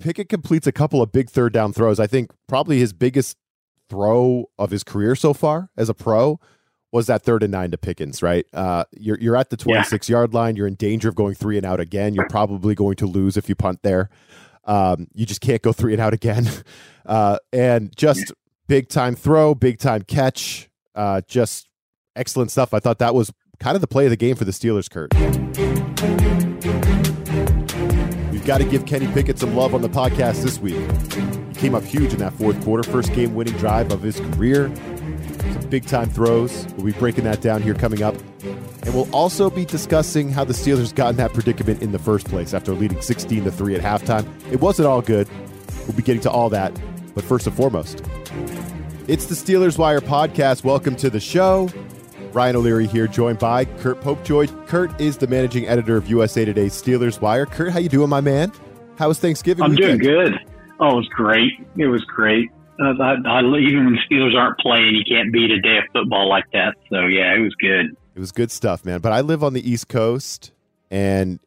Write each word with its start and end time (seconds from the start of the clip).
Pickett 0.00 0.28
completes 0.28 0.66
a 0.66 0.72
couple 0.72 1.00
of 1.02 1.12
big 1.12 1.30
third 1.30 1.52
down 1.52 1.72
throws. 1.72 2.00
I 2.00 2.06
think 2.06 2.30
probably 2.46 2.78
his 2.78 2.92
biggest 2.92 3.36
throw 3.88 4.46
of 4.58 4.70
his 4.70 4.82
career 4.82 5.14
so 5.14 5.32
far 5.34 5.70
as 5.76 5.88
a 5.88 5.94
pro 5.94 6.40
was 6.92 7.06
that 7.08 7.22
third 7.22 7.42
and 7.42 7.50
nine 7.50 7.70
to 7.72 7.78
Pickens, 7.78 8.22
right? 8.22 8.46
Uh, 8.52 8.84
you're 8.92 9.18
you're 9.18 9.36
at 9.36 9.50
the 9.50 9.56
26 9.56 10.08
yeah. 10.08 10.14
yard 10.14 10.32
line. 10.32 10.56
You're 10.56 10.68
in 10.68 10.76
danger 10.76 11.08
of 11.08 11.14
going 11.14 11.34
three 11.34 11.56
and 11.56 11.66
out 11.66 11.80
again. 11.80 12.14
You're 12.14 12.28
probably 12.28 12.74
going 12.74 12.96
to 12.96 13.06
lose 13.06 13.36
if 13.36 13.48
you 13.48 13.54
punt 13.54 13.80
there. 13.82 14.10
Um, 14.64 15.08
you 15.12 15.26
just 15.26 15.40
can't 15.40 15.60
go 15.60 15.72
three 15.72 15.92
and 15.92 16.00
out 16.00 16.14
again. 16.14 16.48
Uh, 17.06 17.36
and 17.52 17.94
just 17.94 18.32
big 18.66 18.88
time 18.88 19.14
throw, 19.14 19.54
big 19.54 19.78
time 19.78 20.00
catch, 20.00 20.70
uh, 20.94 21.20
just 21.28 21.68
excellent 22.16 22.50
stuff. 22.50 22.72
I 22.72 22.80
thought 22.80 22.98
that 23.00 23.14
was 23.14 23.30
kind 23.60 23.74
of 23.74 23.82
the 23.82 23.86
play 23.86 24.06
of 24.06 24.10
the 24.10 24.16
game 24.16 24.36
for 24.36 24.46
the 24.46 24.52
Steelers, 24.52 24.88
Curt. 24.88 25.12
We've 28.44 28.48
got 28.48 28.58
to 28.58 28.66
give 28.66 28.84
Kenny 28.84 29.06
Pickett 29.06 29.38
some 29.38 29.56
love 29.56 29.74
on 29.74 29.80
the 29.80 29.88
podcast 29.88 30.42
this 30.42 30.58
week. 30.58 30.76
He 31.48 31.54
came 31.54 31.74
up 31.74 31.82
huge 31.82 32.12
in 32.12 32.18
that 32.18 32.34
fourth 32.34 32.62
quarter, 32.62 32.82
first 32.82 33.10
game 33.14 33.34
winning 33.34 33.54
drive 33.54 33.90
of 33.90 34.02
his 34.02 34.20
career. 34.20 34.70
Some 34.76 35.70
big 35.70 35.86
time 35.86 36.10
throws. 36.10 36.66
We'll 36.76 36.84
be 36.84 36.92
breaking 36.92 37.24
that 37.24 37.40
down 37.40 37.62
here 37.62 37.72
coming 37.72 38.02
up. 38.02 38.14
And 38.82 38.92
we'll 38.92 39.10
also 39.14 39.48
be 39.48 39.64
discussing 39.64 40.28
how 40.28 40.44
the 40.44 40.52
Steelers 40.52 40.94
got 40.94 41.08
in 41.08 41.16
that 41.16 41.32
predicament 41.32 41.80
in 41.80 41.92
the 41.92 41.98
first 41.98 42.28
place 42.28 42.52
after 42.52 42.74
leading 42.74 43.00
16 43.00 43.44
to 43.44 43.50
3 43.50 43.76
at 43.76 43.80
halftime. 43.80 44.28
It 44.52 44.60
wasn't 44.60 44.88
all 44.88 45.00
good. 45.00 45.26
We'll 45.86 45.96
be 45.96 46.02
getting 46.02 46.20
to 46.20 46.30
all 46.30 46.50
that. 46.50 46.78
But 47.14 47.24
first 47.24 47.46
and 47.46 47.56
foremost, 47.56 48.04
it's 49.08 49.24
the 49.24 49.34
Steelers 49.34 49.78
Wire 49.78 50.02
podcast. 50.02 50.64
Welcome 50.64 50.96
to 50.96 51.08
the 51.08 51.18
show. 51.18 51.70
Ryan 52.34 52.56
O'Leary 52.56 52.88
here, 52.88 53.06
joined 53.06 53.38
by 53.38 53.64
Curt 53.64 54.00
Popejoy. 54.00 54.66
Curt 54.66 55.00
is 55.00 55.16
the 55.16 55.28
managing 55.28 55.68
editor 55.68 55.96
of 55.96 56.08
USA 56.10 56.44
Today's 56.44 56.72
Steelers 56.72 57.20
Wire. 57.20 57.46
Curt, 57.46 57.72
how 57.72 57.78
you 57.78 57.88
doing, 57.88 58.08
my 58.08 58.20
man? 58.20 58.52
How 58.98 59.06
was 59.06 59.20
Thanksgiving? 59.20 59.62
I'm 59.62 59.70
weekend? 59.70 60.00
doing 60.00 60.32
good. 60.32 60.40
Oh, 60.80 60.90
it 60.90 60.96
was 60.96 61.08
great. 61.08 61.52
It 61.76 61.86
was 61.86 62.02
great. 62.04 62.50
Uh, 62.80 63.00
I, 63.00 63.14
I, 63.24 63.40
even 63.40 63.84
when 63.84 63.94
the 63.94 64.00
Steelers 64.10 64.36
aren't 64.36 64.58
playing, 64.58 64.96
you 64.96 65.04
can't 65.08 65.32
beat 65.32 65.52
a 65.52 65.60
day 65.60 65.78
of 65.78 65.84
football 65.92 66.28
like 66.28 66.50
that. 66.52 66.74
So 66.90 67.06
yeah, 67.06 67.36
it 67.36 67.40
was 67.40 67.54
good. 67.54 67.96
It 68.16 68.18
was 68.18 68.32
good 68.32 68.50
stuff, 68.50 68.84
man. 68.84 69.00
But 69.00 69.12
I 69.12 69.20
live 69.20 69.44
on 69.44 69.52
the 69.52 69.70
East 69.70 69.88
Coast, 69.88 70.50
and 70.90 71.38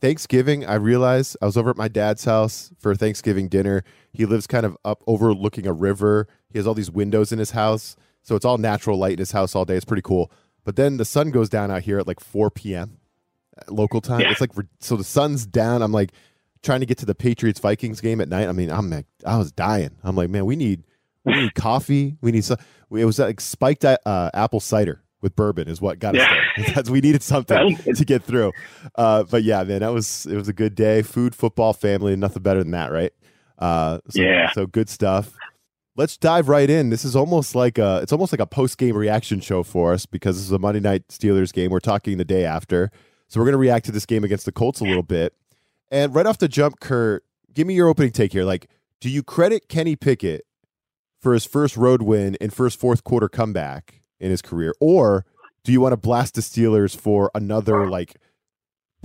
Thanksgiving, 0.00 0.64
I 0.64 0.74
realized 0.76 1.36
I 1.42 1.46
was 1.46 1.58
over 1.58 1.68
at 1.68 1.76
my 1.76 1.88
dad's 1.88 2.24
house 2.24 2.70
for 2.78 2.94
Thanksgiving 2.94 3.48
dinner. 3.48 3.84
He 4.12 4.24
lives 4.24 4.46
kind 4.46 4.64
of 4.64 4.76
up 4.86 5.02
overlooking 5.06 5.66
a 5.66 5.72
river. 5.72 6.28
He 6.50 6.58
has 6.58 6.66
all 6.66 6.74
these 6.74 6.90
windows 6.90 7.30
in 7.30 7.38
his 7.38 7.50
house, 7.50 7.96
so 8.24 8.34
it's 8.34 8.44
all 8.44 8.58
natural 8.58 8.98
light 8.98 9.12
in 9.12 9.18
his 9.18 9.30
house 9.30 9.54
all 9.54 9.64
day. 9.64 9.76
It's 9.76 9.84
pretty 9.84 10.02
cool. 10.02 10.32
But 10.64 10.76
then 10.76 10.96
the 10.96 11.04
sun 11.04 11.30
goes 11.30 11.48
down 11.48 11.70
out 11.70 11.82
here 11.82 11.98
at 11.98 12.06
like 12.06 12.20
4 12.20 12.50
p.m. 12.50 12.98
Local 13.68 14.00
time. 14.00 14.20
Yeah. 14.20 14.30
It's 14.30 14.40
like 14.40 14.50
so 14.80 14.96
the 14.96 15.04
sun's 15.04 15.46
down. 15.46 15.82
I'm 15.82 15.92
like 15.92 16.10
trying 16.62 16.80
to 16.80 16.86
get 16.86 16.98
to 16.98 17.06
the 17.06 17.14
Patriots 17.14 17.60
Vikings 17.60 18.00
game 18.00 18.20
at 18.20 18.28
night. 18.28 18.48
I 18.48 18.52
mean, 18.52 18.70
I'm 18.70 18.90
like, 18.90 19.06
I 19.24 19.36
was 19.36 19.52
dying. 19.52 19.92
I'm 20.02 20.16
like, 20.16 20.30
man, 20.30 20.46
we 20.46 20.56
need 20.56 20.82
we 21.24 21.34
need 21.34 21.54
coffee. 21.54 22.16
We 22.20 22.32
need 22.32 22.44
some. 22.44 22.56
It 22.90 23.04
was 23.04 23.18
like 23.18 23.40
spiked 23.40 23.84
uh, 23.84 24.30
apple 24.34 24.60
cider 24.60 25.02
with 25.20 25.36
bourbon 25.36 25.68
is 25.68 25.80
what 25.80 25.98
got 25.98 26.16
us 26.16 26.26
there. 26.56 26.66
That's, 26.74 26.90
we 26.90 27.00
needed 27.00 27.22
something 27.22 27.76
to 27.76 28.04
get 28.04 28.22
through. 28.22 28.52
Uh, 28.94 29.24
but 29.24 29.42
yeah, 29.42 29.62
man, 29.64 29.80
that 29.80 29.92
was 29.92 30.26
it 30.26 30.36
was 30.36 30.48
a 30.48 30.52
good 30.52 30.74
day. 30.74 31.02
Food, 31.02 31.34
football, 31.34 31.72
family, 31.72 32.16
nothing 32.16 32.42
better 32.42 32.62
than 32.62 32.72
that, 32.72 32.90
right? 32.90 33.12
Uh, 33.58 34.00
so, 34.08 34.20
yeah. 34.20 34.50
So 34.52 34.66
good 34.66 34.88
stuff. 34.88 35.32
Let's 35.96 36.16
dive 36.16 36.48
right 36.48 36.68
in. 36.68 36.90
This 36.90 37.04
is 37.04 37.14
almost 37.14 37.54
like 37.54 37.78
a 37.78 38.00
it's 38.02 38.12
almost 38.12 38.32
like 38.32 38.40
a 38.40 38.46
post 38.46 38.78
game 38.78 38.96
reaction 38.96 39.38
show 39.38 39.62
for 39.62 39.92
us 39.92 40.06
because 40.06 40.36
this 40.36 40.44
is 40.44 40.50
a 40.50 40.58
Monday 40.58 40.80
night 40.80 41.06
Steelers 41.06 41.52
game. 41.52 41.70
We're 41.70 41.78
talking 41.78 42.18
the 42.18 42.24
day 42.24 42.44
after, 42.44 42.90
so 43.28 43.38
we're 43.38 43.46
going 43.46 43.52
to 43.52 43.58
react 43.58 43.86
to 43.86 43.92
this 43.92 44.04
game 44.04 44.24
against 44.24 44.44
the 44.44 44.50
Colts 44.50 44.80
a 44.80 44.84
little 44.84 45.04
bit. 45.04 45.34
And 45.92 46.12
right 46.12 46.26
off 46.26 46.38
the 46.38 46.48
jump, 46.48 46.80
Curt, 46.80 47.24
give 47.52 47.68
me 47.68 47.74
your 47.74 47.88
opening 47.88 48.10
take 48.10 48.32
here. 48.32 48.44
Like, 48.44 48.68
do 49.00 49.08
you 49.08 49.22
credit 49.22 49.68
Kenny 49.68 49.94
Pickett 49.94 50.44
for 51.20 51.32
his 51.32 51.44
first 51.44 51.76
road 51.76 52.02
win 52.02 52.36
and 52.40 52.52
first 52.52 52.80
fourth 52.80 53.04
quarter 53.04 53.28
comeback 53.28 54.02
in 54.18 54.30
his 54.30 54.42
career, 54.42 54.74
or 54.80 55.24
do 55.62 55.70
you 55.70 55.80
want 55.80 55.92
to 55.92 55.96
blast 55.96 56.34
the 56.34 56.40
Steelers 56.40 56.96
for 56.96 57.30
another 57.36 57.88
like 57.88 58.16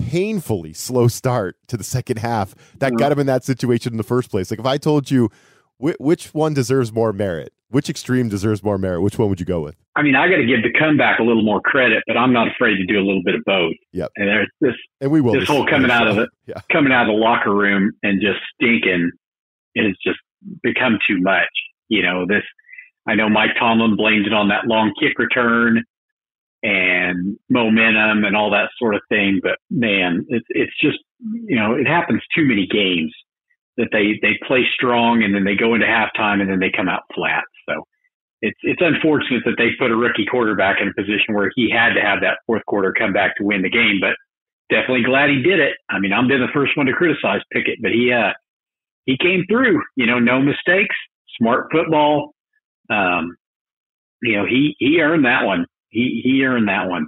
painfully 0.00 0.72
slow 0.72 1.06
start 1.06 1.56
to 1.68 1.76
the 1.76 1.84
second 1.84 2.18
half 2.18 2.54
that 2.78 2.94
got 2.94 3.04
mm-hmm. 3.04 3.12
him 3.12 3.18
in 3.20 3.26
that 3.28 3.44
situation 3.44 3.92
in 3.92 3.96
the 3.96 4.02
first 4.02 4.28
place? 4.28 4.50
Like, 4.50 4.58
if 4.58 4.66
I 4.66 4.76
told 4.76 5.08
you 5.08 5.30
which 5.80 6.34
one 6.34 6.54
deserves 6.54 6.92
more 6.92 7.12
merit? 7.12 7.52
Which 7.70 7.88
extreme 7.88 8.28
deserves 8.28 8.62
more 8.62 8.78
merit? 8.78 9.00
Which 9.00 9.18
one 9.18 9.28
would 9.28 9.40
you 9.40 9.46
go 9.46 9.60
with? 9.60 9.76
I 9.96 10.02
mean, 10.02 10.16
I 10.16 10.28
got 10.28 10.36
to 10.36 10.46
give 10.46 10.62
the 10.62 10.76
comeback 10.76 11.20
a 11.20 11.22
little 11.22 11.44
more 11.44 11.60
credit, 11.60 12.02
but 12.06 12.16
I'm 12.16 12.32
not 12.32 12.48
afraid 12.48 12.76
to 12.76 12.84
do 12.84 12.98
a 12.98 13.04
little 13.04 13.22
bit 13.24 13.36
of 13.36 13.42
both. 13.46 13.74
Yep. 13.92 14.10
And 14.16 14.28
there's 14.28 14.50
this, 14.60 14.74
and 15.00 15.10
we 15.10 15.20
will 15.20 15.32
this 15.32 15.48
whole 15.48 15.66
coming 15.66 15.90
out 15.90 16.08
of 16.08 16.18
it, 16.18 16.28
yeah. 16.46 16.60
coming 16.70 16.92
out 16.92 17.02
of 17.02 17.14
the 17.14 17.18
locker 17.18 17.54
room 17.54 17.92
and 18.02 18.20
just 18.20 18.38
stinking 18.54 19.10
has 19.76 19.94
just 20.04 20.18
become 20.62 20.98
too 21.08 21.20
much. 21.20 21.48
You 21.88 22.02
know, 22.02 22.26
this. 22.26 22.42
I 23.06 23.14
know 23.14 23.28
Mike 23.28 23.50
Tomlin 23.58 23.96
blamed 23.96 24.26
it 24.26 24.32
on 24.32 24.48
that 24.48 24.66
long 24.66 24.92
kick 25.00 25.18
return 25.18 25.82
and 26.62 27.38
momentum 27.48 28.24
and 28.24 28.36
all 28.36 28.50
that 28.50 28.68
sort 28.78 28.94
of 28.94 29.00
thing, 29.08 29.40
but 29.42 29.58
man, 29.70 30.26
it's 30.28 30.46
it's 30.50 30.72
just 30.82 30.98
you 31.20 31.56
know 31.56 31.74
it 31.74 31.86
happens 31.86 32.22
too 32.36 32.44
many 32.44 32.66
games 32.66 33.14
that 33.80 33.88
they 33.90 34.20
they 34.20 34.36
play 34.46 34.62
strong 34.76 35.24
and 35.24 35.34
then 35.34 35.44
they 35.44 35.56
go 35.56 35.72
into 35.74 35.88
halftime 35.88 36.40
and 36.40 36.50
then 36.50 36.60
they 36.60 36.70
come 36.70 36.88
out 36.88 37.02
flat. 37.14 37.44
So 37.68 37.82
it's 38.42 38.58
it's 38.62 38.84
unfortunate 38.84 39.42
that 39.44 39.56
they 39.56 39.72
put 39.78 39.90
a 39.90 39.96
rookie 39.96 40.28
quarterback 40.30 40.76
in 40.80 40.88
a 40.88 40.94
position 40.94 41.32
where 41.32 41.50
he 41.56 41.72
had 41.72 41.94
to 41.94 42.00
have 42.00 42.20
that 42.20 42.38
fourth 42.46 42.64
quarter 42.66 42.92
come 42.92 43.12
back 43.12 43.36
to 43.36 43.44
win 43.44 43.62
the 43.62 43.70
game. 43.72 43.98
But 44.00 44.20
definitely 44.68 45.04
glad 45.04 45.30
he 45.30 45.42
did 45.42 45.60
it. 45.60 45.74
I 45.88 45.98
mean, 45.98 46.12
I'm 46.12 46.28
been 46.28 46.40
the 46.40 46.52
first 46.52 46.76
one 46.76 46.86
to 46.86 46.92
criticize 46.92 47.40
Pickett, 47.52 47.80
but 47.80 47.92
he 47.92 48.12
uh 48.12 48.32
he 49.06 49.16
came 49.16 49.44
through. 49.48 49.80
You 49.96 50.06
know, 50.06 50.18
no 50.18 50.40
mistakes, 50.40 50.94
smart 51.40 51.68
football. 51.72 52.34
Um, 52.90 53.36
you 54.22 54.36
know, 54.36 54.44
he 54.44 54.76
he 54.78 55.00
earned 55.00 55.24
that 55.24 55.44
one. 55.44 55.64
He 55.88 56.20
he 56.22 56.44
earned 56.44 56.68
that 56.68 56.88
one. 56.88 57.06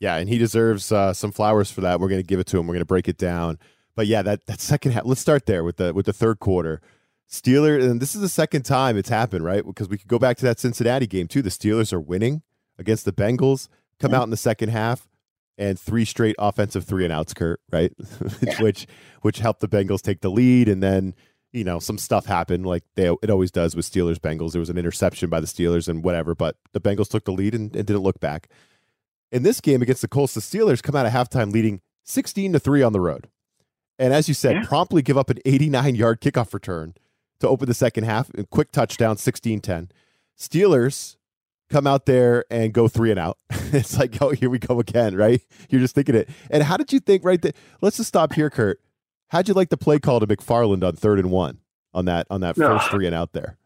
Yeah, 0.00 0.16
and 0.16 0.28
he 0.28 0.36
deserves 0.36 0.92
uh, 0.92 1.14
some 1.14 1.32
flowers 1.32 1.70
for 1.70 1.80
that. 1.80 2.00
We're 2.00 2.08
going 2.08 2.20
to 2.20 2.26
give 2.26 2.38
it 2.38 2.46
to 2.48 2.58
him. 2.58 2.66
We're 2.66 2.74
going 2.74 2.80
to 2.80 2.86
break 2.86 3.08
it 3.08 3.16
down. 3.16 3.58
But 3.96 4.06
yeah, 4.06 4.22
that 4.22 4.46
that 4.46 4.60
second 4.60 4.92
half. 4.92 5.04
Let's 5.06 5.20
start 5.20 5.46
there 5.46 5.64
with 5.64 5.78
the 5.78 5.92
with 5.92 6.06
the 6.06 6.12
third 6.12 6.38
quarter. 6.38 6.80
Steelers, 7.28 7.82
and 7.82 8.00
this 8.00 8.14
is 8.14 8.20
the 8.20 8.28
second 8.28 8.62
time 8.62 8.96
it's 8.96 9.08
happened, 9.08 9.44
right? 9.44 9.66
Because 9.66 9.88
we 9.88 9.98
could 9.98 10.06
go 10.06 10.18
back 10.18 10.36
to 10.36 10.44
that 10.44 10.60
Cincinnati 10.60 11.08
game 11.08 11.26
too. 11.26 11.42
The 11.42 11.48
Steelers 11.48 11.92
are 11.92 12.00
winning 12.00 12.42
against 12.78 13.04
the 13.04 13.12
Bengals, 13.12 13.68
come 13.98 14.14
out 14.14 14.22
in 14.22 14.30
the 14.30 14.36
second 14.36 14.68
half, 14.68 15.08
and 15.58 15.80
three 15.80 16.04
straight 16.04 16.36
offensive 16.38 16.84
three 16.84 17.04
and 17.04 17.12
outs, 17.12 17.34
Curt, 17.34 17.60
right? 17.72 17.92
which 18.60 18.86
which 19.22 19.38
helped 19.38 19.60
the 19.60 19.68
Bengals 19.68 20.02
take 20.02 20.20
the 20.20 20.30
lead, 20.30 20.68
and 20.68 20.82
then 20.82 21.14
you 21.52 21.64
know 21.64 21.78
some 21.78 21.98
stuff 21.98 22.26
happened, 22.26 22.66
like 22.66 22.84
they 22.94 23.08
it 23.22 23.30
always 23.30 23.50
does 23.50 23.74
with 23.74 23.90
Steelers 23.90 24.18
Bengals. 24.18 24.52
There 24.52 24.60
was 24.60 24.70
an 24.70 24.78
interception 24.78 25.30
by 25.30 25.40
the 25.40 25.46
Steelers 25.46 25.88
and 25.88 26.04
whatever, 26.04 26.34
but 26.34 26.56
the 26.72 26.80
Bengals 26.80 27.08
took 27.08 27.24
the 27.24 27.32
lead 27.32 27.54
and, 27.54 27.74
and 27.74 27.86
didn't 27.86 28.02
look 28.02 28.20
back. 28.20 28.48
In 29.32 29.42
this 29.42 29.60
game 29.60 29.82
against 29.82 30.02
the 30.02 30.08
Colts, 30.08 30.34
the 30.34 30.40
Steelers 30.40 30.82
come 30.82 30.94
out 30.94 31.06
of 31.06 31.12
halftime 31.12 31.50
leading 31.50 31.80
sixteen 32.04 32.52
to 32.52 32.60
three 32.60 32.82
on 32.82 32.92
the 32.92 33.00
road. 33.00 33.28
And 33.98 34.12
as 34.12 34.28
you 34.28 34.34
said, 34.34 34.56
yeah. 34.56 34.64
promptly 34.66 35.02
give 35.02 35.16
up 35.16 35.30
an 35.30 35.38
89 35.44 35.94
yard 35.94 36.20
kickoff 36.20 36.52
return 36.52 36.94
to 37.40 37.48
open 37.48 37.68
the 37.68 37.74
second 37.74 38.04
half. 38.04 38.30
A 38.36 38.44
quick 38.44 38.72
touchdown, 38.72 39.16
16 39.16 39.60
10. 39.60 39.90
Steelers 40.38 41.16
come 41.70 41.86
out 41.86 42.06
there 42.06 42.44
and 42.50 42.72
go 42.72 42.88
three 42.88 43.10
and 43.10 43.18
out. 43.18 43.38
it's 43.50 43.98
like, 43.98 44.20
oh, 44.20 44.30
here 44.30 44.50
we 44.50 44.58
go 44.58 44.80
again, 44.80 45.16
right? 45.16 45.40
You're 45.70 45.80
just 45.80 45.94
thinking 45.94 46.14
it. 46.14 46.28
And 46.50 46.62
how 46.62 46.76
did 46.76 46.92
you 46.92 47.00
think, 47.00 47.24
right? 47.24 47.40
That, 47.40 47.56
let's 47.80 47.96
just 47.96 48.08
stop 48.08 48.34
here, 48.34 48.50
Curt. 48.50 48.80
How'd 49.28 49.48
you 49.48 49.54
like 49.54 49.70
the 49.70 49.76
play 49.76 49.98
call 49.98 50.20
to 50.20 50.26
McFarland 50.26 50.86
on 50.86 50.94
third 50.94 51.18
and 51.18 51.30
one 51.30 51.58
on 51.92 52.04
that 52.04 52.26
on 52.30 52.42
that 52.42 52.56
no. 52.56 52.68
first 52.68 52.90
three 52.90 53.06
and 53.06 53.14
out 53.14 53.32
there? 53.32 53.58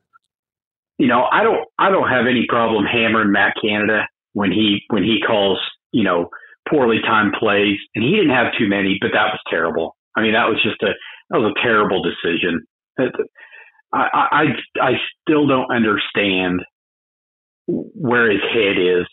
You 0.97 1.06
know, 1.06 1.25
I 1.31 1.43
don't 1.43 1.67
I 1.79 1.91
don't 1.91 2.09
have 2.09 2.27
any 2.27 2.47
problem 2.49 2.85
hammering 2.85 3.32
Matt 3.32 3.55
Canada 3.61 4.09
when 4.32 4.53
he 4.53 4.81
when 4.88 5.03
he 5.03 5.19
calls, 5.27 5.59
you 5.93 6.05
know, 6.05 6.31
poorly 6.69 6.99
timed 7.03 7.35
plays. 7.38 7.79
And 7.94 8.05
he 8.05 8.11
didn't 8.12 8.31
have 8.31 8.53
too 8.59 8.69
many, 8.69 8.99
but 9.00 9.11
that 9.12 9.32
was 9.32 9.41
terrible. 9.50 9.97
I 10.17 10.23
mean, 10.23 10.33
that 10.33 10.49
was 10.49 10.61
just 10.62 10.83
a 10.83 10.93
that 11.31 11.39
was 11.39 11.53
a 11.57 11.62
terrible 11.62 12.03
decision. 12.03 12.67
I, 13.93 14.29
I 14.33 14.45
I 14.81 14.93
still 15.23 15.47
don't 15.47 15.71
understand 15.73 16.61
where 17.67 18.31
his 18.31 18.43
head 18.53 18.77
is 18.79 19.07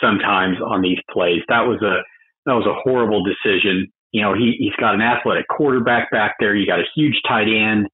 sometimes 0.00 0.56
on 0.64 0.82
these 0.82 0.98
plays. 1.10 1.42
That 1.48 1.66
was 1.66 1.80
a 1.82 2.02
that 2.46 2.54
was 2.54 2.66
a 2.66 2.80
horrible 2.82 3.22
decision. 3.22 3.86
You 4.12 4.22
know, 4.22 4.34
he, 4.34 4.56
he's 4.58 4.74
got 4.80 4.94
an 4.94 5.02
athletic 5.02 5.46
quarterback 5.48 6.10
back 6.10 6.34
there. 6.40 6.56
You 6.56 6.66
got 6.66 6.80
a 6.80 6.90
huge 6.96 7.20
tight 7.28 7.46
end. 7.46 7.86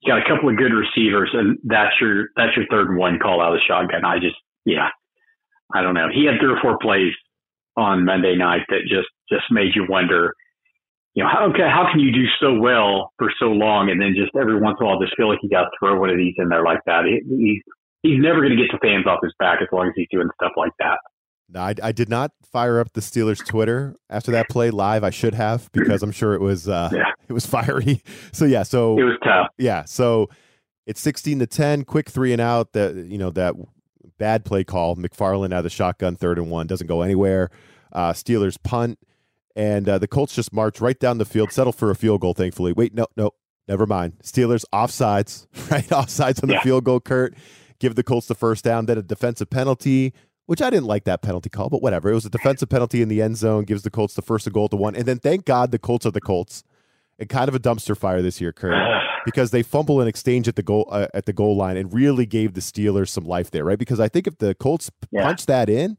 You 0.00 0.12
got 0.12 0.24
a 0.24 0.28
couple 0.28 0.48
of 0.48 0.56
good 0.56 0.72
receivers, 0.72 1.30
and 1.32 1.58
that's 1.64 1.94
your 2.00 2.28
that's 2.36 2.56
your 2.56 2.66
third 2.70 2.88
and 2.88 2.98
one 2.98 3.18
call 3.18 3.40
out 3.40 3.52
of 3.52 3.58
the 3.58 3.66
shotgun. 3.66 4.04
I 4.04 4.18
just, 4.18 4.36
yeah, 4.64 4.88
I 5.74 5.82
don't 5.82 5.94
know. 5.94 6.08
He 6.12 6.24
had 6.24 6.40
three 6.40 6.52
or 6.52 6.60
four 6.60 6.78
plays 6.78 7.12
on 7.76 8.04
Monday 8.04 8.34
night 8.36 8.62
that 8.68 8.82
just 8.88 9.08
just 9.30 9.44
made 9.50 9.74
you 9.74 9.86
wonder, 9.88 10.34
you 11.14 11.22
know, 11.22 11.28
how 11.28 11.50
okay, 11.50 11.68
how 11.68 11.88
can 11.90 12.00
you 12.00 12.10
do 12.12 12.24
so 12.40 12.54
well 12.58 13.12
for 13.18 13.28
so 13.38 13.46
long 13.46 13.90
and 13.90 14.00
then 14.00 14.14
just 14.16 14.32
every 14.34 14.58
once 14.58 14.78
in 14.80 14.86
a 14.86 14.88
while 14.88 15.00
just 15.00 15.16
feel 15.16 15.28
like 15.28 15.38
you 15.42 15.50
got 15.50 15.64
to 15.64 15.70
throw 15.78 15.98
one 16.00 16.10
of 16.10 16.16
these 16.16 16.34
in 16.38 16.48
there 16.48 16.64
like 16.64 16.80
that? 16.86 17.04
He, 17.04 17.20
he's 17.36 17.62
he's 18.02 18.20
never 18.20 18.40
going 18.40 18.56
to 18.56 18.56
get 18.56 18.72
the 18.72 18.78
fans 18.80 19.06
off 19.06 19.20
his 19.22 19.32
back 19.38 19.58
as 19.60 19.68
long 19.72 19.88
as 19.88 19.92
he's 19.94 20.08
doing 20.10 20.28
stuff 20.40 20.52
like 20.56 20.72
that. 20.78 20.98
No, 21.48 21.60
I, 21.60 21.74
I, 21.82 21.92
did 21.92 22.08
not 22.08 22.30
fire 22.50 22.80
up 22.80 22.94
the 22.94 23.02
Steelers 23.02 23.44
Twitter 23.44 23.94
after 24.08 24.30
that 24.32 24.48
play 24.48 24.70
live. 24.70 25.04
I 25.04 25.10
should 25.10 25.34
have 25.34 25.70
because 25.72 26.02
I'm 26.02 26.12
sure 26.12 26.32
it 26.32 26.40
was 26.40 26.66
uh, 26.66 26.88
yeah. 26.92 27.12
it 27.28 27.32
was 27.32 27.44
fiery. 27.44 28.02
So 28.32 28.46
yeah, 28.46 28.62
so 28.62 28.98
it 28.98 29.04
was 29.04 29.18
tough. 29.22 29.48
Yeah, 29.58 29.84
so 29.84 30.30
it's 30.86 31.00
16 31.00 31.40
to 31.40 31.46
10, 31.46 31.84
quick 31.84 32.08
three 32.08 32.32
and 32.32 32.40
out. 32.40 32.72
That 32.72 32.94
you 32.94 33.18
know 33.18 33.30
that 33.30 33.54
bad 34.18 34.46
play 34.46 34.64
call. 34.64 34.96
McFarland 34.96 35.52
out 35.52 35.58
of 35.58 35.64
the 35.64 35.70
shotgun, 35.70 36.16
third 36.16 36.38
and 36.38 36.50
one, 36.50 36.66
doesn't 36.66 36.86
go 36.86 37.02
anywhere. 37.02 37.50
Uh, 37.92 38.12
Steelers 38.12 38.56
punt, 38.62 38.98
and 39.54 39.88
uh, 39.88 39.98
the 39.98 40.08
Colts 40.08 40.34
just 40.34 40.52
march 40.52 40.80
right 40.80 40.98
down 40.98 41.18
the 41.18 41.24
field, 41.24 41.52
settle 41.52 41.72
for 41.72 41.90
a 41.90 41.94
field 41.94 42.20
goal. 42.20 42.34
Thankfully, 42.34 42.72
wait, 42.72 42.94
no, 42.94 43.06
no, 43.16 43.32
never 43.68 43.86
mind. 43.86 44.14
Steelers 44.22 44.64
offsides, 44.72 45.46
right? 45.70 45.86
Offsides 45.88 46.42
on 46.42 46.48
the 46.48 46.54
yeah. 46.54 46.62
field 46.62 46.84
goal. 46.84 47.00
Curt 47.00 47.34
give 47.78 47.94
the 47.94 48.02
Colts 48.02 48.26
the 48.26 48.34
first 48.34 48.64
down, 48.64 48.86
then 48.86 48.98
a 48.98 49.02
defensive 49.02 49.50
penalty 49.50 50.12
which 50.46 50.60
I 50.60 50.70
didn't 50.70 50.86
like 50.86 51.04
that 51.04 51.22
penalty 51.22 51.48
call, 51.48 51.68
but 51.68 51.82
whatever. 51.82 52.10
It 52.10 52.14
was 52.14 52.26
a 52.26 52.30
defensive 52.30 52.68
penalty 52.68 53.00
in 53.00 53.08
the 53.08 53.22
end 53.22 53.36
zone, 53.36 53.64
gives 53.64 53.82
the 53.82 53.90
Colts 53.90 54.14
the 54.14 54.22
first 54.22 54.50
goal 54.52 54.68
to 54.68 54.76
one. 54.76 54.94
And 54.94 55.06
then 55.06 55.18
thank 55.18 55.44
God 55.44 55.70
the 55.70 55.78
Colts 55.78 56.04
are 56.04 56.10
the 56.10 56.20
Colts. 56.20 56.64
And 57.18 57.28
kind 57.28 57.48
of 57.48 57.54
a 57.54 57.60
dumpster 57.60 57.96
fire 57.96 58.20
this 58.20 58.40
year, 58.40 58.52
Curt, 58.52 58.74
because 59.24 59.50
they 59.50 59.62
fumble 59.62 60.00
an 60.00 60.08
exchange 60.08 60.48
at 60.48 60.56
the 60.56 60.62
goal 60.62 60.88
uh, 60.90 61.06
at 61.14 61.26
the 61.26 61.32
goal 61.32 61.56
line 61.56 61.76
and 61.76 61.92
really 61.92 62.26
gave 62.26 62.54
the 62.54 62.60
Steelers 62.60 63.10
some 63.10 63.24
life 63.24 63.50
there, 63.50 63.64
right? 63.64 63.78
Because 63.78 64.00
I 64.00 64.08
think 64.08 64.26
if 64.26 64.38
the 64.38 64.54
Colts 64.54 64.90
yeah. 65.10 65.22
punch 65.22 65.46
that 65.46 65.68
in, 65.68 65.98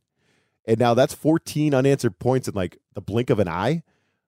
and 0.65 0.79
now 0.79 0.93
that's 0.93 1.13
14 1.13 1.73
unanswered 1.73 2.19
points 2.19 2.47
in 2.47 2.53
like 2.53 2.77
the 2.93 3.01
blink 3.01 3.29
of 3.29 3.39
an 3.39 3.47
eye, 3.47 3.83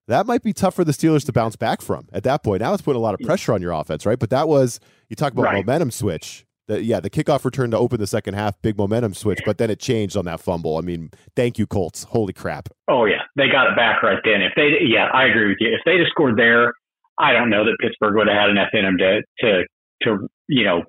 that 0.08 0.26
might 0.26 0.44
be 0.44 0.54
tough 0.54 0.76
for 0.76 0.84
the 0.84 0.92
Steelers 0.92 1.26
to 1.26 1.34
bounce 1.34 1.56
back 1.56 1.82
from 1.82 2.08
at 2.14 2.24
that 2.24 2.44
point. 2.44 2.62
Now 2.62 2.74
it's 2.74 2.82
putting 2.82 3.00
a 3.00 3.04
lot 3.04 3.14
of 3.14 3.20
pressure 3.22 3.54
on 3.54 3.62
your 3.62 3.72
offense, 3.72 4.06
right? 4.06 4.20
But 4.20 4.30
that 4.30 4.48
was 4.48 4.80
you 5.10 5.16
talk 5.16 5.34
about 5.34 5.46
right. 5.46 5.66
momentum 5.66 5.92
switch 5.92 6.46
the, 6.68 6.84
yeah, 6.84 7.00
the 7.00 7.10
kickoff 7.10 7.46
return 7.46 7.72
to 7.72 7.78
open 7.78 8.00
the 8.00 8.08
second 8.08 8.34
half, 8.34 8.60
big 8.62 8.78
momentum 8.78 9.14
switch, 9.14 9.40
but 9.46 9.58
then 9.58 9.70
it 9.70 9.80
changed 9.80 10.18
on 10.18 10.26
that 10.26 10.40
fumble. 10.40 10.78
I 10.78 10.82
mean, 10.82 11.12
thank 11.36 11.60
you, 11.60 11.68
Colts. 11.68 12.04
Holy 12.04 12.34
crap. 12.34 12.70
Oh 12.88 13.06
yeah, 13.06 13.22
they 13.36 13.48
got 13.48 13.70
it 13.70 13.76
back 13.76 14.02
right 14.02 14.20
then. 14.24 14.42
If 14.42 14.54
they, 14.56 14.72
yeah, 14.82 15.10
I 15.14 15.26
agree 15.26 15.50
with 15.50 15.58
you. 15.60 15.70
If 15.70 15.82
they'd 15.86 16.00
have 16.00 16.08
scored 16.10 16.38
there, 16.38 16.74
I 17.20 17.34
don't 17.34 17.50
know 17.50 17.64
that 17.66 17.78
Pittsburgh 17.80 18.16
would 18.16 18.28
have 18.28 18.38
had 18.38 18.50
enough 18.50 18.70
in 18.74 18.84
them 18.84 18.98
to 18.98 19.22
to 19.42 19.64
to 20.04 20.28
you 20.50 20.66
know 20.66 20.82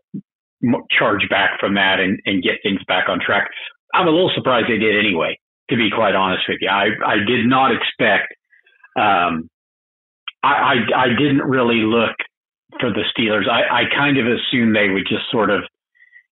charge 0.99 1.29
back 1.29 1.61
from 1.61 1.75
that 1.75 2.01
and, 2.01 2.19
and 2.25 2.43
get 2.43 2.55
things 2.63 2.81
back 2.89 3.09
on 3.09 3.21
track. 3.21 3.51
I'm 3.95 4.09
a 4.09 4.11
little 4.11 4.33
surprised 4.35 4.69
they 4.69 4.79
did 4.79 4.99
anyway. 4.99 5.39
To 5.71 5.77
be 5.77 5.91
quite 5.91 6.15
honest 6.15 6.45
with 6.49 6.59
you, 6.61 6.69
I 6.69 6.89
I 7.05 7.17
did 7.27 7.47
not 7.47 7.73
expect. 7.73 8.33
Um, 8.97 9.51
I, 10.43 10.55
I 10.55 10.75
I 10.97 11.09
didn't 11.09 11.43
really 11.43 11.83
look 11.83 12.15
for 12.81 12.91
the 12.91 13.03
Steelers. 13.17 13.49
I, 13.49 13.83
I 13.83 13.83
kind 13.95 14.19
of 14.19 14.27
assumed 14.27 14.75
they 14.75 14.91
would 14.91 15.07
just 15.09 15.31
sort 15.31 15.51
of, 15.51 15.63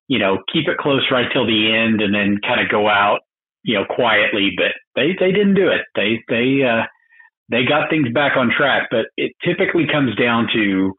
you 0.08 0.18
know, 0.18 0.38
keep 0.52 0.68
it 0.68 0.78
close 0.78 1.02
right 1.10 1.26
till 1.32 1.46
the 1.46 1.74
end 1.74 2.00
and 2.00 2.14
then 2.14 2.38
kind 2.46 2.60
of 2.60 2.70
go 2.70 2.88
out, 2.88 3.20
you 3.62 3.74
know, 3.74 3.84
quietly. 3.84 4.52
But 4.56 4.72
they 4.94 5.16
they 5.18 5.32
didn't 5.32 5.54
do 5.54 5.68
it. 5.68 5.82
They 5.96 6.22
they 6.28 6.62
uh, 6.62 6.86
they 7.50 7.64
got 7.64 7.90
things 7.90 8.08
back 8.12 8.36
on 8.36 8.52
track. 8.56 8.88
But 8.90 9.06
it 9.16 9.32
typically 9.44 9.86
comes 9.90 10.14
down 10.16 10.48
to 10.54 10.94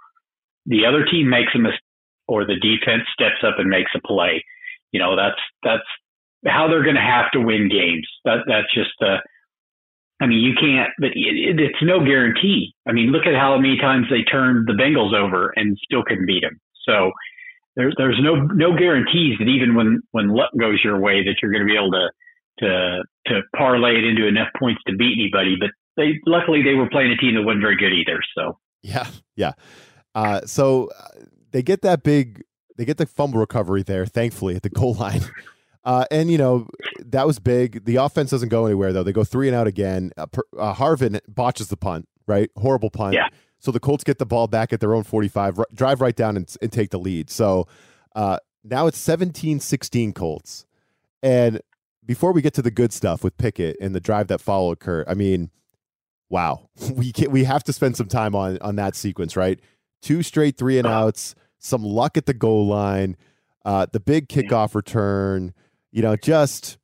the 0.65 0.85
other 0.85 1.05
team 1.05 1.29
makes 1.29 1.53
a 1.55 1.59
mistake 1.59 1.79
or 2.27 2.45
the 2.45 2.55
defense 2.55 3.03
steps 3.13 3.43
up 3.43 3.59
and 3.59 3.69
makes 3.69 3.91
a 3.95 4.05
play. 4.05 4.43
You 4.91 4.99
know, 4.99 5.15
that's 5.15 5.39
that's 5.63 5.87
how 6.45 6.67
they're 6.67 6.83
going 6.83 6.95
to 6.95 7.01
have 7.01 7.31
to 7.31 7.39
win 7.39 7.69
games. 7.69 8.07
That 8.23 8.45
that's 8.47 8.73
just 8.73 8.91
the 8.99 9.17
I 10.21 10.27
mean, 10.27 10.39
you 10.39 10.53
can't, 10.55 10.91
but 10.97 11.11
it, 11.13 11.59
it's 11.59 11.81
no 11.81 11.99
guarantee. 11.99 12.73
I 12.87 12.93
mean, 12.93 13.11
look 13.11 13.25
at 13.25 13.35
how 13.35 13.57
many 13.57 13.77
times 13.77 14.07
they 14.09 14.23
turned 14.23 14.67
the 14.67 14.73
Bengals 14.73 15.13
over 15.13 15.51
and 15.55 15.77
still 15.83 16.03
couldn't 16.03 16.25
beat 16.25 16.41
them. 16.41 16.59
So 16.87 17.11
there, 17.75 17.91
there's 17.97 18.19
no 18.21 18.35
no 18.35 18.77
guarantees 18.77 19.37
that 19.39 19.47
even 19.47 19.75
when 19.75 20.01
when 20.11 20.29
luck 20.29 20.51
goes 20.57 20.79
your 20.83 20.99
way 20.99 21.23
that 21.23 21.35
you're 21.41 21.51
going 21.51 21.67
to 21.67 21.71
be 21.71 21.75
able 21.75 21.91
to 21.91 22.09
to 22.59 23.03
to 23.27 23.41
parlay 23.55 23.97
it 23.97 24.05
into 24.05 24.27
enough 24.27 24.47
points 24.57 24.81
to 24.87 24.95
beat 24.95 25.17
anybody. 25.19 25.57
But 25.59 25.71
they 25.97 26.19
luckily 26.25 26.61
they 26.63 26.75
were 26.75 26.89
playing 26.89 27.11
a 27.11 27.17
team 27.17 27.35
that 27.35 27.43
wasn't 27.43 27.61
very 27.61 27.75
good 27.75 27.91
either. 27.91 28.19
So 28.37 28.57
yeah, 28.81 29.07
yeah. 29.35 29.53
Uh, 30.13 30.41
so 30.45 30.89
uh, 30.97 31.25
they 31.51 31.61
get 31.61 31.81
that 31.81 32.03
big, 32.03 32.43
they 32.77 32.85
get 32.85 32.97
the 32.97 33.05
fumble 33.05 33.39
recovery 33.39 33.83
there. 33.83 34.05
Thankfully 34.05 34.55
at 34.55 34.63
the 34.63 34.69
goal 34.69 34.93
line. 34.93 35.21
Uh, 35.85 36.05
and 36.09 36.31
you 36.31 36.37
know 36.37 36.67
that 36.99 37.27
was 37.27 37.39
big. 37.39 37.85
The 37.85 37.97
offense 37.97 38.31
doesn't 38.31 38.49
go 38.49 38.65
anywhere 38.65 38.91
though. 38.91 39.03
They 39.03 39.13
go 39.13 39.23
three 39.23 39.47
and 39.47 39.55
out 39.55 39.67
again. 39.67 40.11
Uh, 40.17 40.25
uh, 40.57 40.73
Harvin 40.73 41.19
botches 41.27 41.67
the 41.69 41.77
punt. 41.77 42.07
Right, 42.27 42.49
horrible 42.57 42.89
punt. 42.89 43.13
Yeah. 43.13 43.27
So 43.59 43.71
the 43.71 43.79
Colts 43.79 44.03
get 44.03 44.17
the 44.17 44.25
ball 44.25 44.47
back 44.47 44.73
at 44.73 44.79
their 44.79 44.95
own 44.95 45.03
45, 45.03 45.59
r- 45.59 45.67
drive 45.73 46.01
right 46.01 46.15
down 46.15 46.37
and, 46.37 46.53
and, 46.61 46.71
take 46.71 46.89
the 46.89 46.99
lead. 46.99 47.29
So 47.29 47.67
uh, 48.15 48.37
now 48.63 48.87
it's 48.87 48.99
17-16 49.03 50.13
Colts. 50.13 50.65
And 51.23 51.61
before 52.05 52.31
we 52.31 52.41
get 52.41 52.53
to 52.55 52.61
the 52.61 52.71
good 52.71 52.93
stuff 52.93 53.23
with 53.23 53.37
Pickett 53.37 53.77
and 53.79 53.95
the 53.95 53.99
drive 53.99 54.27
that 54.27 54.41
followed, 54.41 54.79
Curt, 54.79 55.07
I 55.07 55.13
mean, 55.13 55.51
wow, 56.29 56.69
we 56.93 57.11
can, 57.11 57.31
we 57.31 57.43
have 57.43 57.63
to 57.63 57.73
spend 57.73 57.95
some 57.97 58.07
time 58.07 58.35
on 58.35 58.57
on 58.59 58.75
that 58.75 58.95
sequence, 58.95 59.35
right? 59.35 59.59
Two 60.01 60.23
straight 60.23 60.57
three 60.57 60.77
and 60.77 60.87
outs, 60.87 61.35
some 61.59 61.83
luck 61.83 62.17
at 62.17 62.25
the 62.25 62.33
goal 62.33 62.67
line, 62.67 63.17
uh, 63.65 63.87
the 63.91 63.99
big 63.99 64.29
kickoff 64.29 64.75
return 64.75 65.53
you 65.95 66.01
know, 66.01 66.17
just 66.17 66.77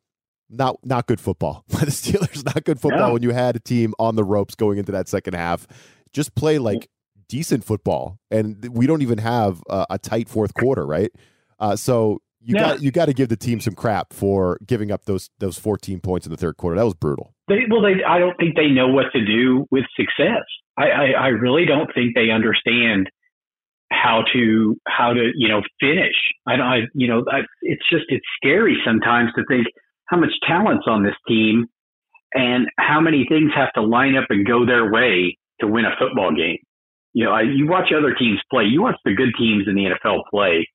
not 0.50 0.78
not 0.84 1.06
good 1.06 1.20
football 1.20 1.66
by 1.70 1.80
the 1.86 1.92
Steelers. 1.92 2.46
Not 2.46 2.64
good 2.64 2.80
football 2.80 3.08
yeah. 3.08 3.14
when 3.14 3.22
you 3.22 3.32
had 3.32 3.58
a 3.58 3.60
team 3.60 3.94
on 4.00 4.16
the 4.16 4.24
ropes 4.24 4.56
going 4.56 4.80
into 4.80 4.94
that 4.94 5.10
second 5.10 5.34
half. 5.34 5.68
Just 6.14 6.34
play 6.34 6.58
like 6.58 6.90
decent 7.28 7.66
football, 7.66 8.20
and 8.32 8.66
we 8.72 8.88
don't 8.88 9.02
even 9.02 9.18
have 9.18 9.62
uh, 9.70 9.86
a 9.90 10.00
tight 10.00 10.30
fourth 10.30 10.54
quarter, 10.54 10.88
right? 10.88 11.12
Uh, 11.60 11.76
so 11.76 12.22
you 12.40 12.56
yeah. 12.56 12.62
got 12.62 12.82
you 12.82 12.92
got 12.92 13.06
to 13.08 13.14
give 13.14 13.28
the 13.28 13.36
team 13.36 13.60
some 13.60 13.76
crap 13.76 14.14
for 14.14 14.58
giving 14.66 14.92
up 14.92 15.04
those 15.04 15.30
those 15.40 15.60
14 15.60 16.00
points 16.00 16.26
in 16.26 16.32
the 16.32 16.38
third 16.38 16.56
quarter. 16.56 16.78
That 16.78 16.86
was 16.86 16.94
brutal. 16.94 17.34
They, 17.50 17.66
well, 17.70 17.82
they 17.82 18.02
I 18.08 18.18
don't 18.18 18.38
think 18.38 18.56
they 18.56 18.68
know 18.68 18.88
what 18.88 19.08
to 19.14 19.26
do 19.26 19.68
with 19.72 19.84
success. 19.98 20.44
I, 20.78 20.88
I, 20.90 21.06
I 21.20 21.28
really 21.28 21.66
don't 21.66 21.94
think 21.94 22.16
they 22.16 22.30
understand 22.30 23.10
how 24.02 24.24
to 24.34 24.76
how 24.88 25.14
to 25.14 25.32
you 25.36 25.48
know 25.48 25.62
finish. 25.80 26.16
I. 26.48 26.56
I, 26.56 26.78
you 26.94 27.08
know, 27.08 27.24
I, 27.32 27.42
it's 27.62 27.88
just 27.90 28.06
it's 28.10 28.26
scary 28.38 28.78
sometimes 28.86 29.32
to 29.36 29.44
think 29.48 29.68
how 30.06 30.18
much 30.18 30.32
talent's 30.48 30.86
on 30.88 31.04
this 31.04 31.16
team 31.28 31.68
and 32.34 32.68
how 32.78 33.00
many 33.00 33.26
things 33.28 33.52
have 33.56 33.72
to 33.74 33.82
line 33.82 34.16
up 34.16 34.26
and 34.30 34.48
go 34.48 34.66
their 34.66 34.92
way 34.92 35.38
to 35.60 35.68
win 35.68 35.86
a 35.86 35.96
football 36.00 36.34
game. 36.34 36.58
You 37.14 37.26
know, 37.26 37.32
I, 37.32 37.42
you 37.42 37.68
watch 37.68 37.92
other 37.96 38.14
teams 38.14 38.40
play. 38.50 38.64
You 38.64 38.84
watch 38.84 38.96
the 39.04 39.14
good 39.14 39.34
teams 39.38 39.66
in 39.68 39.76
the 39.76 39.92
NFL 39.92 40.22
play, 40.30 40.68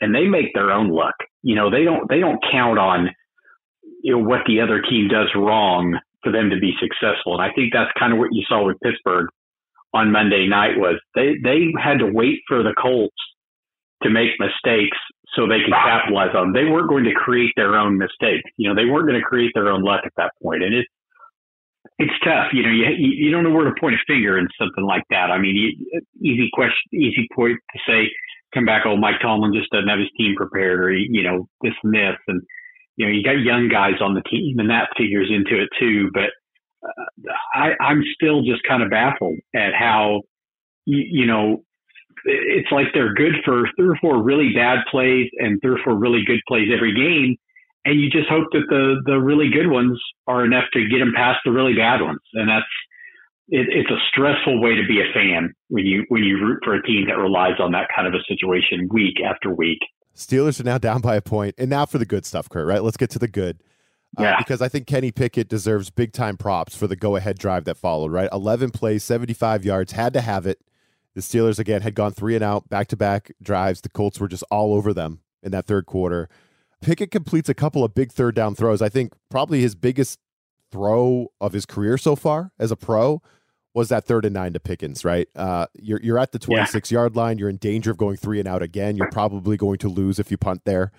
and 0.00 0.14
they 0.14 0.26
make 0.26 0.52
their 0.54 0.70
own 0.70 0.90
luck. 0.90 1.14
You 1.42 1.54
know, 1.54 1.70
they 1.70 1.84
don't 1.84 2.08
they 2.08 2.20
don't 2.20 2.42
count 2.50 2.78
on 2.78 3.10
you 4.02 4.16
know 4.16 4.22
what 4.22 4.40
the 4.46 4.60
other 4.60 4.80
team 4.82 5.08
does 5.08 5.28
wrong 5.34 5.98
for 6.22 6.30
them 6.30 6.50
to 6.50 6.58
be 6.58 6.72
successful. 6.80 7.34
And 7.34 7.42
I 7.42 7.52
think 7.54 7.72
that's 7.72 7.90
kind 7.98 8.12
of 8.12 8.18
what 8.18 8.28
you 8.32 8.44
saw 8.46 8.66
with 8.66 8.76
Pittsburgh 8.82 9.28
on 9.92 10.12
Monday 10.12 10.46
night 10.46 10.78
was 10.78 11.00
they, 11.14 11.34
they 11.42 11.72
had 11.82 11.98
to 11.98 12.06
wait 12.06 12.40
for 12.46 12.62
the 12.62 12.74
Colts 12.80 13.16
to 14.02 14.10
make 14.10 14.30
mistakes 14.38 14.96
so 15.34 15.46
they 15.46 15.60
could 15.60 15.74
capitalize 15.74 16.34
on 16.34 16.52
them. 16.52 16.52
They 16.52 16.70
weren't 16.70 16.88
going 16.88 17.04
to 17.04 17.14
create 17.14 17.52
their 17.56 17.76
own 17.76 17.98
mistakes. 17.98 18.48
You 18.56 18.68
know, 18.68 18.74
they 18.74 18.88
weren't 18.90 19.06
going 19.06 19.20
to 19.20 19.26
create 19.26 19.52
their 19.54 19.68
own 19.68 19.82
luck 19.82 20.02
at 20.04 20.12
that 20.16 20.32
point. 20.42 20.62
And 20.62 20.74
it's, 20.74 20.88
it's 21.98 22.12
tough. 22.24 22.48
You 22.52 22.62
know, 22.62 22.70
you, 22.70 22.86
you 22.98 23.30
don't 23.30 23.44
know 23.44 23.50
where 23.50 23.64
to 23.64 23.80
point 23.80 23.94
a 23.94 23.98
finger 24.06 24.38
in 24.38 24.48
something 24.58 24.84
like 24.84 25.04
that. 25.10 25.30
I 25.30 25.38
mean, 25.38 25.76
easy 26.22 26.50
question, 26.52 26.82
easy 26.92 27.28
point 27.34 27.58
to 27.74 27.78
say, 27.86 28.10
come 28.54 28.64
back, 28.64 28.82
oh, 28.86 28.96
Mike 28.96 29.20
Tomlin 29.22 29.54
just 29.54 29.70
doesn't 29.70 29.88
have 29.88 29.98
his 29.98 30.10
team 30.16 30.34
prepared 30.34 30.80
or, 30.80 30.92
you 30.92 31.22
know, 31.22 31.46
this 31.62 31.74
and 31.84 31.94
this. 31.94 32.16
And, 32.26 32.42
you 32.96 33.06
know, 33.06 33.12
you 33.12 33.22
got 33.22 33.38
young 33.40 33.68
guys 33.68 34.00
on 34.00 34.14
the 34.14 34.22
team 34.22 34.58
and 34.58 34.70
that 34.70 34.88
figures 34.96 35.30
into 35.30 35.62
it 35.62 35.68
too. 35.78 36.10
But 36.12 36.30
I, 37.54 37.72
I'm 37.80 38.02
still 38.14 38.42
just 38.42 38.62
kind 38.68 38.82
of 38.82 38.90
baffled 38.90 39.38
at 39.54 39.74
how, 39.78 40.22
you, 40.86 41.04
you 41.10 41.26
know, 41.26 41.62
it's 42.24 42.70
like 42.70 42.86
they're 42.92 43.14
good 43.14 43.34
for 43.44 43.64
three 43.76 43.88
or 43.88 43.98
four 44.00 44.22
really 44.22 44.52
bad 44.54 44.78
plays 44.90 45.28
and 45.38 45.60
three 45.62 45.72
or 45.72 45.80
four 45.84 45.94
really 45.94 46.22
good 46.26 46.40
plays 46.48 46.68
every 46.74 46.94
game. 46.94 47.36
And 47.84 47.98
you 47.98 48.10
just 48.10 48.28
hope 48.28 48.48
that 48.52 48.66
the, 48.68 49.00
the 49.06 49.18
really 49.18 49.48
good 49.50 49.70
ones 49.70 49.98
are 50.26 50.44
enough 50.44 50.64
to 50.74 50.88
get 50.88 50.98
them 50.98 51.12
past 51.16 51.38
the 51.44 51.50
really 51.50 51.74
bad 51.74 52.02
ones. 52.02 52.20
And 52.34 52.48
that's, 52.48 52.66
it, 53.48 53.66
it's 53.70 53.90
a 53.90 53.96
stressful 54.10 54.60
way 54.60 54.74
to 54.74 54.86
be 54.86 55.00
a 55.00 55.12
fan 55.14 55.54
when 55.68 55.86
you, 55.86 56.04
when 56.08 56.22
you 56.22 56.36
root 56.36 56.60
for 56.62 56.74
a 56.74 56.82
team 56.82 57.06
that 57.08 57.16
relies 57.16 57.58
on 57.58 57.72
that 57.72 57.88
kind 57.94 58.06
of 58.06 58.14
a 58.14 58.22
situation 58.28 58.88
week 58.92 59.16
after 59.24 59.54
week. 59.54 59.80
Steelers 60.14 60.60
are 60.60 60.64
now 60.64 60.76
down 60.76 61.00
by 61.00 61.16
a 61.16 61.22
point, 61.22 61.54
and 61.56 61.70
now 61.70 61.86
for 61.86 61.96
the 61.96 62.04
good 62.04 62.26
stuff, 62.26 62.48
Curt. 62.50 62.66
Right? 62.66 62.82
Let's 62.82 62.98
get 62.98 63.10
to 63.10 63.18
the 63.18 63.28
good. 63.28 63.62
Uh, 64.18 64.22
yeah. 64.22 64.38
because 64.38 64.60
I 64.60 64.68
think 64.68 64.86
Kenny 64.86 65.12
Pickett 65.12 65.48
deserves 65.48 65.90
big 65.90 66.12
time 66.12 66.36
props 66.36 66.74
for 66.74 66.88
the 66.88 66.96
go 66.96 67.14
ahead 67.14 67.38
drive 67.38 67.64
that 67.64 67.76
followed, 67.76 68.10
right? 68.10 68.28
11 68.32 68.70
plays, 68.70 69.04
75 69.04 69.64
yards, 69.64 69.92
had 69.92 70.12
to 70.14 70.20
have 70.20 70.46
it. 70.46 70.60
The 71.14 71.20
Steelers, 71.20 71.58
again, 71.58 71.82
had 71.82 71.94
gone 71.94 72.12
three 72.12 72.34
and 72.34 72.42
out, 72.42 72.68
back 72.68 72.88
to 72.88 72.96
back 72.96 73.30
drives. 73.42 73.80
The 73.80 73.88
Colts 73.88 74.18
were 74.18 74.28
just 74.28 74.44
all 74.50 74.74
over 74.74 74.92
them 74.92 75.20
in 75.42 75.52
that 75.52 75.66
third 75.66 75.86
quarter. 75.86 76.28
Pickett 76.80 77.10
completes 77.10 77.48
a 77.48 77.54
couple 77.54 77.84
of 77.84 77.94
big 77.94 78.10
third 78.10 78.34
down 78.34 78.54
throws. 78.54 78.80
I 78.82 78.88
think 78.88 79.12
probably 79.28 79.60
his 79.60 79.74
biggest 79.74 80.18
throw 80.72 81.28
of 81.40 81.52
his 81.52 81.66
career 81.66 81.98
so 81.98 82.16
far 82.16 82.52
as 82.58 82.70
a 82.70 82.76
pro 82.76 83.22
was 83.74 83.88
that 83.88 84.04
third 84.04 84.24
and 84.24 84.34
nine 84.34 84.52
to 84.52 84.60
Pickens, 84.60 85.04
right? 85.04 85.28
Uh, 85.36 85.66
you're 85.74 86.00
you're 86.02 86.18
at 86.18 86.32
the 86.32 86.38
26 86.38 86.90
yeah. 86.90 86.98
yard 86.98 87.16
line. 87.16 87.38
You're 87.38 87.48
in 87.48 87.56
danger 87.56 87.90
of 87.90 87.98
going 87.98 88.16
three 88.16 88.38
and 88.38 88.48
out 88.48 88.62
again. 88.62 88.96
You're 88.96 89.10
probably 89.10 89.56
going 89.56 89.78
to 89.78 89.88
lose 89.88 90.18
if 90.18 90.30
you 90.30 90.36
punt 90.36 90.62
there. 90.64 90.90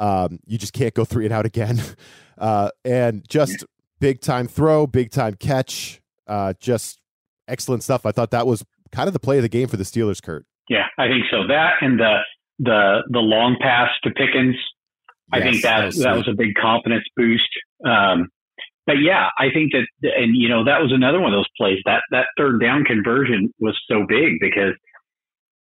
Um, 0.00 0.40
you 0.46 0.58
just 0.58 0.72
can't 0.72 0.94
go 0.94 1.04
three 1.04 1.24
and 1.24 1.32
out 1.32 1.46
again. 1.46 1.80
Uh, 2.40 2.70
and 2.86 3.28
just 3.28 3.66
big 3.98 4.22
time 4.22 4.48
throw, 4.48 4.86
big 4.86 5.10
time 5.10 5.34
catch, 5.34 6.00
uh, 6.26 6.54
just 6.58 6.98
excellent 7.46 7.82
stuff. 7.82 8.06
I 8.06 8.12
thought 8.12 8.30
that 8.30 8.46
was 8.46 8.64
kind 8.92 9.08
of 9.08 9.12
the 9.12 9.20
play 9.20 9.36
of 9.36 9.42
the 9.42 9.48
game 9.50 9.68
for 9.68 9.76
the 9.76 9.84
Steelers, 9.84 10.22
Curt. 10.22 10.46
Yeah, 10.70 10.86
I 10.98 11.08
think 11.08 11.24
so. 11.30 11.46
That 11.46 11.74
and 11.82 12.00
the 12.00 12.18
the 12.58 13.02
the 13.10 13.18
long 13.18 13.56
pass 13.60 13.90
to 14.04 14.10
Pickens, 14.10 14.56
yes, 14.56 14.62
I 15.32 15.40
think 15.42 15.62
that 15.62 15.78
that 15.80 15.86
was, 15.86 15.98
that 15.98 16.16
was 16.16 16.28
a 16.28 16.34
big 16.34 16.54
confidence 16.54 17.04
boost. 17.16 17.50
Um, 17.84 18.28
but 18.86 18.96
yeah, 19.02 19.28
I 19.38 19.50
think 19.52 19.72
that, 19.72 19.86
and 20.02 20.34
you 20.34 20.48
know, 20.48 20.64
that 20.64 20.80
was 20.80 20.92
another 20.92 21.20
one 21.20 21.32
of 21.32 21.38
those 21.38 21.50
plays. 21.58 21.78
That 21.84 22.02
that 22.10 22.26
third 22.38 22.60
down 22.60 22.84
conversion 22.84 23.52
was 23.58 23.78
so 23.88 24.06
big 24.08 24.40
because 24.40 24.74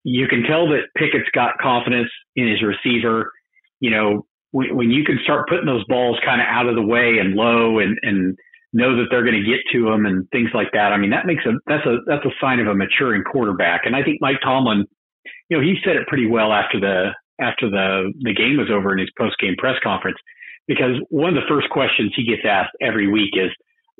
you 0.04 0.28
can 0.28 0.44
tell 0.44 0.68
that 0.68 0.88
Pickett's 0.96 1.28
got 1.34 1.58
confidence 1.58 2.10
in 2.36 2.48
his 2.48 2.62
receiver. 2.62 3.32
You 3.80 3.90
know, 3.90 4.26
when, 4.50 4.74
when 4.74 4.90
you 4.90 5.04
can 5.04 5.18
start 5.22 5.48
putting 5.48 5.66
those 5.66 5.84
balls 5.84 6.18
kind 6.24 6.40
of 6.40 6.46
out 6.48 6.68
of 6.68 6.74
the 6.74 6.82
way 6.82 7.18
and 7.18 7.34
low, 7.34 7.78
and 7.78 7.98
and 8.02 8.36
know 8.72 8.96
that 8.96 9.06
they're 9.10 9.24
going 9.24 9.42
to 9.42 9.48
get 9.48 9.60
to 9.72 9.84
them 9.84 10.04
and 10.04 10.28
things 10.30 10.50
like 10.52 10.68
that. 10.72 10.92
I 10.92 10.98
mean, 10.98 11.10
that 11.10 11.26
makes 11.26 11.44
a 11.46 11.52
that's 11.66 11.86
a 11.86 11.98
that's 12.06 12.24
a 12.24 12.34
sign 12.40 12.60
of 12.60 12.66
a 12.66 12.74
maturing 12.74 13.24
quarterback. 13.24 13.82
And 13.84 13.96
I 13.96 14.02
think 14.02 14.18
Mike 14.20 14.40
Tomlin, 14.42 14.84
you 15.48 15.56
know, 15.56 15.62
he 15.62 15.76
said 15.84 15.96
it 15.96 16.06
pretty 16.06 16.26
well 16.26 16.52
after 16.52 16.78
the 16.80 17.10
after 17.40 17.70
the 17.70 18.12
the 18.20 18.34
game 18.34 18.58
was 18.58 18.70
over 18.70 18.92
in 18.92 18.98
his 18.98 19.10
post 19.16 19.36
game 19.38 19.54
press 19.56 19.76
conference 19.82 20.18
because 20.66 21.00
one 21.08 21.30
of 21.30 21.34
the 21.34 21.48
first 21.48 21.70
questions 21.70 22.12
he 22.14 22.24
gets 22.24 22.42
asked 22.44 22.76
every 22.80 23.10
week 23.10 23.32
is, 23.34 23.50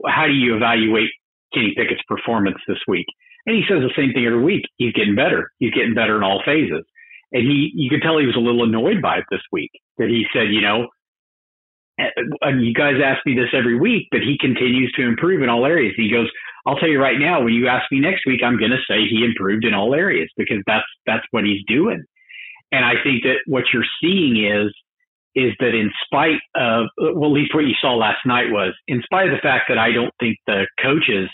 how 0.07 0.27
do 0.27 0.35
you 0.35 0.55
evaluate 0.55 1.11
Kenny 1.55 1.73
Pickett's 1.77 2.03
performance 2.07 2.59
this 2.69 2.79
week? 2.87 3.07
And 3.47 3.57
he 3.57 3.63
says 3.67 3.81
the 3.81 3.95
same 3.97 4.13
thing 4.13 4.27
every 4.27 4.43
week. 4.43 4.65
He's 4.77 4.93
getting 4.93 5.15
better. 5.15 5.51
He's 5.59 5.73
getting 5.73 5.95
better 5.95 6.17
in 6.19 6.23
all 6.23 6.43
phases. 6.45 6.85
And 7.33 7.43
he, 7.43 7.71
you 7.75 7.91
could 7.91 8.03
tell 8.03 8.19
he 8.19 8.27
was 8.27 8.37
a 8.37 8.41
little 8.41 8.65
annoyed 8.65 9.03
by 9.03 9.19
it 9.19 9.25
this 9.31 9.43
week 9.53 9.71
that 9.99 10.09
he 10.09 10.25
said, 10.33 10.49
you 10.51 10.61
know, 10.61 10.89
and 12.41 12.65
you 12.65 12.73
guys 12.73 12.95
ask 13.05 13.27
me 13.27 13.35
this 13.35 13.51
every 13.53 13.79
week, 13.79 14.07
but 14.11 14.21
he 14.21 14.39
continues 14.41 14.93
to 14.93 15.03
improve 15.03 15.43
in 15.43 15.49
all 15.49 15.67
areas. 15.67 15.95
He 15.97 16.11
goes, 16.11 16.31
I'll 16.67 16.77
tell 16.77 16.89
you 16.89 17.01
right 17.01 17.19
now, 17.19 17.43
when 17.43 17.53
you 17.53 17.67
ask 17.67 17.91
me 17.91 18.01
next 18.01 18.25
week, 18.25 18.41
I'm 18.45 18.59
going 18.59 18.71
to 18.71 18.83
say 18.89 19.07
he 19.09 19.25
improved 19.25 19.65
in 19.65 19.75
all 19.75 19.95
areas 19.95 20.31
because 20.37 20.63
that's, 20.67 20.87
that's 21.07 21.25
what 21.33 21.45
he's 21.45 21.63
doing. 21.67 22.03
And 22.71 22.85
I 22.85 22.95
think 23.03 23.25
that 23.25 23.39
what 23.47 23.65
you're 23.73 23.85
seeing 24.01 24.45
is 24.45 24.73
is 25.35 25.53
that 25.61 25.75
in 25.75 25.91
spite 26.05 26.41
of, 26.57 26.87
well, 26.99 27.31
at 27.31 27.35
least 27.35 27.55
what 27.55 27.65
you 27.65 27.75
saw 27.81 27.95
last 27.95 28.27
night 28.27 28.51
was, 28.51 28.75
in 28.89 29.03
spite 29.03 29.29
of 29.29 29.33
the 29.33 29.43
fact 29.43 29.67
that 29.69 29.79
I 29.79 29.93
don't 29.93 30.13
think 30.19 30.37
the 30.47 30.67
coaches 30.83 31.29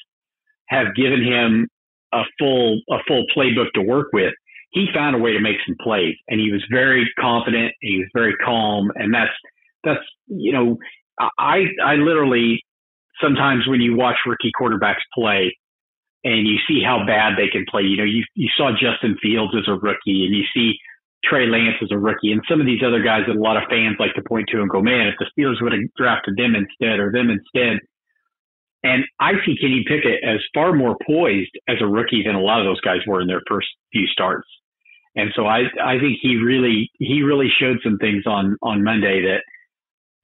have 0.68 0.94
given 0.94 1.22
him 1.24 1.68
a 2.12 2.22
full 2.38 2.80
a 2.90 2.98
full 3.08 3.24
playbook 3.36 3.72
to 3.74 3.82
work 3.82 4.08
with, 4.12 4.34
he 4.74 4.88
found 4.92 5.14
a 5.14 5.18
way 5.18 5.32
to 5.32 5.40
make 5.40 5.56
some 5.64 5.76
plays, 5.80 6.16
and 6.28 6.40
he 6.40 6.50
was 6.50 6.62
very 6.70 7.08
confident. 7.18 7.72
And 7.80 7.92
he 7.92 7.98
was 7.98 8.10
very 8.12 8.34
calm, 8.44 8.90
and 8.96 9.14
that's 9.14 9.32
that's 9.84 10.02
you 10.26 10.52
know, 10.52 10.76
I 11.38 11.66
I 11.82 11.94
literally 11.94 12.62
sometimes 13.22 13.66
when 13.68 13.80
you 13.80 13.96
watch 13.96 14.16
rookie 14.26 14.50
quarterbacks 14.60 15.06
play, 15.14 15.56
and 16.24 16.48
you 16.48 16.58
see 16.66 16.82
how 16.84 17.06
bad 17.06 17.34
they 17.38 17.48
can 17.48 17.64
play. 17.70 17.82
You 17.82 17.96
know, 17.96 18.04
you 18.04 18.24
you 18.34 18.48
saw 18.56 18.72
Justin 18.72 19.16
Fields 19.22 19.54
as 19.56 19.68
a 19.68 19.78
rookie, 19.78 20.26
and 20.26 20.34
you 20.34 20.42
see 20.52 20.74
Trey 21.22 21.46
Lance 21.46 21.76
as 21.80 21.92
a 21.92 21.98
rookie, 21.98 22.32
and 22.32 22.42
some 22.50 22.60
of 22.60 22.66
these 22.66 22.82
other 22.84 23.02
guys 23.02 23.22
that 23.28 23.36
a 23.36 23.40
lot 23.40 23.56
of 23.56 23.70
fans 23.70 23.96
like 24.00 24.14
to 24.14 24.22
point 24.28 24.48
to 24.50 24.60
and 24.60 24.68
go, 24.68 24.82
man, 24.82 25.06
if 25.06 25.14
the 25.20 25.30
Steelers 25.30 25.62
would 25.62 25.72
have 25.72 25.82
drafted 25.96 26.36
them 26.36 26.56
instead 26.56 26.98
or 26.98 27.12
them 27.12 27.30
instead. 27.30 27.78
And 28.82 29.04
I 29.18 29.32
see 29.46 29.56
Kenny 29.56 29.82
Pickett 29.88 30.22
as 30.22 30.40
far 30.52 30.74
more 30.74 30.94
poised 31.06 31.52
as 31.68 31.76
a 31.80 31.86
rookie 31.86 32.22
than 32.26 32.34
a 32.34 32.40
lot 32.40 32.60
of 32.60 32.66
those 32.66 32.82
guys 32.82 32.98
were 33.06 33.22
in 33.22 33.28
their 33.28 33.40
first 33.48 33.68
few 33.92 34.06
starts. 34.08 34.46
And 35.16 35.30
so 35.36 35.46
I, 35.46 35.60
I 35.82 35.98
think 35.98 36.18
he 36.20 36.36
really, 36.36 36.90
he 36.98 37.22
really 37.22 37.48
showed 37.60 37.78
some 37.84 37.98
things 37.98 38.24
on, 38.26 38.56
on 38.62 38.82
Monday 38.82 39.22
that 39.22 39.42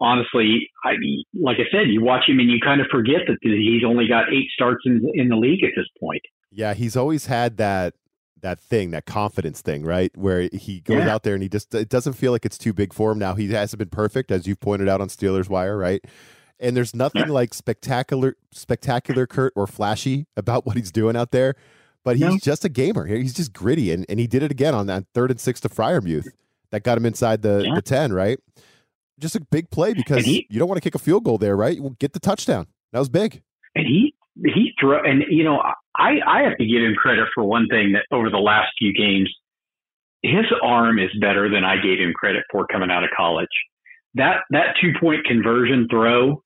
honestly, 0.00 0.68
I, 0.84 0.92
like 1.34 1.58
I 1.58 1.70
said, 1.70 1.88
you 1.88 2.02
watch 2.02 2.24
him 2.26 2.38
and 2.38 2.50
you 2.50 2.58
kind 2.62 2.80
of 2.80 2.86
forget 2.90 3.20
that 3.26 3.38
he's 3.42 3.84
only 3.86 4.08
got 4.08 4.32
eight 4.32 4.48
starts 4.52 4.80
in, 4.84 5.00
in 5.14 5.28
the 5.28 5.36
league 5.36 5.62
at 5.62 5.70
this 5.76 5.86
point. 6.00 6.22
Yeah. 6.50 6.74
He's 6.74 6.96
always 6.96 7.26
had 7.26 7.56
that, 7.58 7.94
that 8.42 8.58
thing, 8.58 8.90
that 8.92 9.04
confidence 9.04 9.60
thing, 9.60 9.84
right? 9.84 10.10
Where 10.16 10.48
he 10.52 10.80
goes 10.80 11.04
yeah. 11.04 11.14
out 11.14 11.24
there 11.24 11.34
and 11.34 11.42
he 11.42 11.48
just 11.50 11.74
it 11.74 11.90
doesn't 11.90 12.14
feel 12.14 12.32
like 12.32 12.46
it's 12.46 12.56
too 12.56 12.72
big 12.72 12.94
for 12.94 13.12
him. 13.12 13.18
Now 13.18 13.34
he 13.34 13.52
hasn't 13.52 13.78
been 13.78 13.90
perfect, 13.90 14.30
as 14.30 14.46
you've 14.46 14.60
pointed 14.60 14.88
out 14.88 15.02
on 15.02 15.08
Steelers 15.08 15.50
Wire, 15.50 15.76
right? 15.76 16.02
And 16.58 16.74
there's 16.74 16.94
nothing 16.94 17.26
yeah. 17.26 17.32
like 17.32 17.52
spectacular, 17.52 18.36
spectacular, 18.50 19.26
Curt, 19.26 19.52
or 19.54 19.66
flashy 19.66 20.26
about 20.38 20.64
what 20.64 20.76
he's 20.76 20.90
doing 20.90 21.16
out 21.16 21.32
there. 21.32 21.54
But 22.04 22.16
he's 22.16 22.30
no. 22.30 22.38
just 22.38 22.64
a 22.64 22.68
gamer. 22.68 23.06
He's 23.06 23.34
just 23.34 23.52
gritty, 23.52 23.92
and, 23.92 24.06
and 24.08 24.18
he 24.18 24.26
did 24.26 24.42
it 24.42 24.50
again 24.50 24.74
on 24.74 24.86
that 24.86 25.04
third 25.12 25.30
and 25.30 25.38
six 25.38 25.60
to 25.60 25.68
Freiermuth 25.68 26.28
that 26.70 26.82
got 26.82 26.96
him 26.96 27.04
inside 27.04 27.42
the, 27.42 27.64
yeah. 27.66 27.74
the 27.74 27.82
ten, 27.82 28.12
right? 28.12 28.38
Just 29.18 29.36
a 29.36 29.40
big 29.40 29.70
play 29.70 29.92
because 29.92 30.24
he, 30.24 30.46
you 30.48 30.58
don't 30.58 30.68
want 30.68 30.78
to 30.78 30.80
kick 30.82 30.94
a 30.94 30.98
field 30.98 31.24
goal 31.24 31.36
there, 31.36 31.56
right? 31.56 31.76
You 31.76 31.94
get 31.98 32.14
the 32.14 32.20
touchdown. 32.20 32.68
That 32.92 33.00
was 33.00 33.10
big. 33.10 33.42
And 33.74 33.86
he 33.86 34.14
he 34.46 34.72
throw 34.80 35.02
and 35.02 35.24
you 35.28 35.44
know 35.44 35.60
I 35.96 36.18
I 36.26 36.42
have 36.42 36.56
to 36.56 36.66
give 36.66 36.82
him 36.82 36.94
credit 36.94 37.26
for 37.34 37.44
one 37.44 37.66
thing 37.68 37.92
that 37.92 38.06
over 38.14 38.30
the 38.30 38.38
last 38.38 38.72
few 38.78 38.92
games, 38.94 39.30
his 40.22 40.46
arm 40.62 40.98
is 40.98 41.10
better 41.20 41.48
than 41.48 41.64
I 41.64 41.76
gave 41.76 41.98
him 41.98 42.12
credit 42.14 42.44
for 42.50 42.66
coming 42.66 42.90
out 42.90 43.04
of 43.04 43.10
college. 43.16 43.48
That 44.14 44.38
that 44.50 44.74
two 44.80 44.92
point 45.00 45.24
conversion 45.24 45.86
throw 45.90 46.42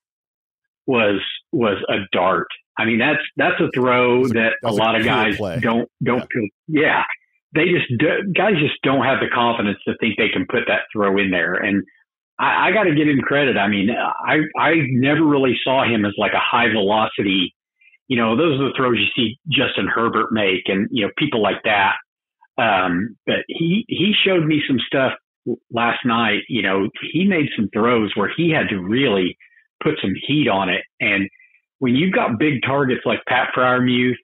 was 0.87 1.21
was 1.53 1.79
a 1.89 1.99
dart. 2.13 2.49
I 2.79 2.85
mean 2.85 2.99
that's 2.99 3.23
that's 3.37 3.61
a 3.61 3.71
throw 3.75 4.25
a, 4.25 4.29
that 4.29 4.53
a, 4.65 4.73
lot 4.73 4.97
of 4.97 5.05
guys 5.05 5.37
play. 5.37 5.59
don't 5.61 5.89
don't 6.03 6.27
yeah. 6.69 6.81
yeah. 6.83 7.03
They 7.55 7.67
just 7.67 7.87
guys 8.35 8.55
just 8.61 8.83
don't 8.83 9.05
have 9.05 9.21
the 9.21 9.29
confidence 9.33 9.79
to 9.87 9.95
think 10.01 10.17
they 10.19 10.29
can 10.29 10.47
put 10.49 10.63
that 10.67 10.81
throw 10.93 11.19
in 11.19 11.31
there 11.31 11.55
and 11.55 11.85
I, 12.37 12.69
I 12.69 12.73
got 12.73 12.83
to 12.83 12.95
give 12.97 13.07
him 13.07 13.21
credit. 13.21 13.57
I 13.57 13.69
mean, 13.69 13.91
I 13.91 14.39
I 14.59 14.73
never 14.91 15.25
really 15.25 15.57
saw 15.63 15.85
him 15.85 16.05
as 16.05 16.15
like 16.19 16.33
a 16.33 16.43
high 16.43 16.69
velocity 16.69 17.55
you 18.09 18.19
know, 18.19 18.37
those 18.37 18.61
are 18.61 18.69
the 18.69 18.75
throws 18.77 18.99
you 18.99 19.07
see 19.17 19.39
Justin 19.49 19.89
Herbert 19.93 20.31
make 20.31 20.65
and, 20.67 20.89
you 20.91 21.07
know, 21.07 21.13
people 21.17 21.43
like 21.43 21.63
that. 21.65 21.95
Um, 22.59 23.17
but 23.27 23.45
he, 23.49 23.85
he 23.89 24.13
showed 24.25 24.45
me 24.45 24.63
some 24.69 24.79
stuff 24.87 25.13
last 25.71 26.05
night. 26.05 26.43
You 26.49 26.63
know, 26.63 26.89
he 27.13 27.25
made 27.25 27.49
some 27.57 27.69
throws 27.73 28.13
where 28.15 28.31
he 28.37 28.51
had 28.51 28.69
to 28.69 28.79
really 28.79 29.37
put 29.83 29.95
some 30.03 30.13
heat 30.27 30.49
on 30.49 30.69
it. 30.69 30.83
And 31.01 31.29
when 31.79 31.95
you've 31.95 32.13
got 32.13 32.39
big 32.39 32.63
targets 32.65 33.03
like 33.05 33.21
Pat 33.29 33.49
Freiermuth 33.57 34.17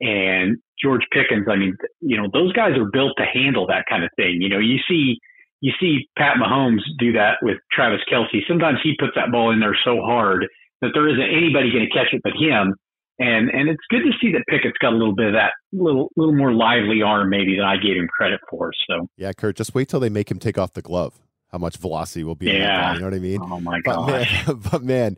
and 0.00 0.58
George 0.82 1.02
Pickens, 1.12 1.46
I 1.50 1.56
mean, 1.56 1.76
you 2.00 2.16
know, 2.16 2.28
those 2.32 2.52
guys 2.52 2.76
are 2.76 2.90
built 2.90 3.12
to 3.18 3.24
handle 3.24 3.66
that 3.68 3.84
kind 3.88 4.04
of 4.04 4.10
thing. 4.16 4.38
You 4.40 4.48
know, 4.48 4.58
you 4.58 4.78
see, 4.88 5.18
you 5.60 5.72
see 5.80 6.08
Pat 6.16 6.36
Mahomes 6.36 6.82
do 6.98 7.12
that 7.12 7.38
with 7.42 7.58
Travis 7.72 8.00
Kelce. 8.10 8.46
Sometimes 8.46 8.78
he 8.82 8.94
puts 8.98 9.12
that 9.16 9.32
ball 9.32 9.50
in 9.50 9.60
there 9.60 9.76
so 9.84 10.00
hard 10.02 10.46
that 10.80 10.90
there 10.94 11.08
isn't 11.08 11.20
anybody 11.20 11.72
going 11.72 11.86
to 11.86 11.92
catch 11.92 12.12
it 12.12 12.20
but 12.22 12.32
him 12.38 12.74
and 13.18 13.50
and 13.50 13.68
it's 13.68 13.82
good 13.90 14.02
to 14.02 14.12
see 14.20 14.32
that 14.32 14.44
Pickett's 14.48 14.78
got 14.80 14.92
a 14.92 14.96
little 14.96 15.14
bit 15.14 15.26
of 15.26 15.32
that 15.32 15.52
little 15.72 16.10
little 16.16 16.34
more 16.34 16.52
lively 16.52 17.02
arm 17.02 17.30
maybe 17.30 17.56
than 17.56 17.64
I 17.64 17.76
gave 17.76 17.96
him 17.96 18.08
credit 18.08 18.40
for. 18.48 18.72
So 18.88 19.08
yeah, 19.16 19.32
Curt, 19.32 19.56
just 19.56 19.74
wait 19.74 19.88
till 19.88 20.00
they 20.00 20.08
make 20.08 20.30
him 20.30 20.38
take 20.38 20.58
off 20.58 20.72
the 20.74 20.82
glove. 20.82 21.18
How 21.50 21.58
much 21.58 21.78
velocity 21.78 22.24
will 22.24 22.34
be? 22.34 22.46
Yeah, 22.46 22.94
you 22.94 23.00
know 23.00 23.06
what 23.06 23.14
I 23.14 23.18
mean. 23.18 23.40
Oh 23.42 23.60
my 23.60 23.80
god! 23.80 24.06
But 24.06 24.06
man, 24.06 24.60
but 24.70 24.82
man 24.82 25.16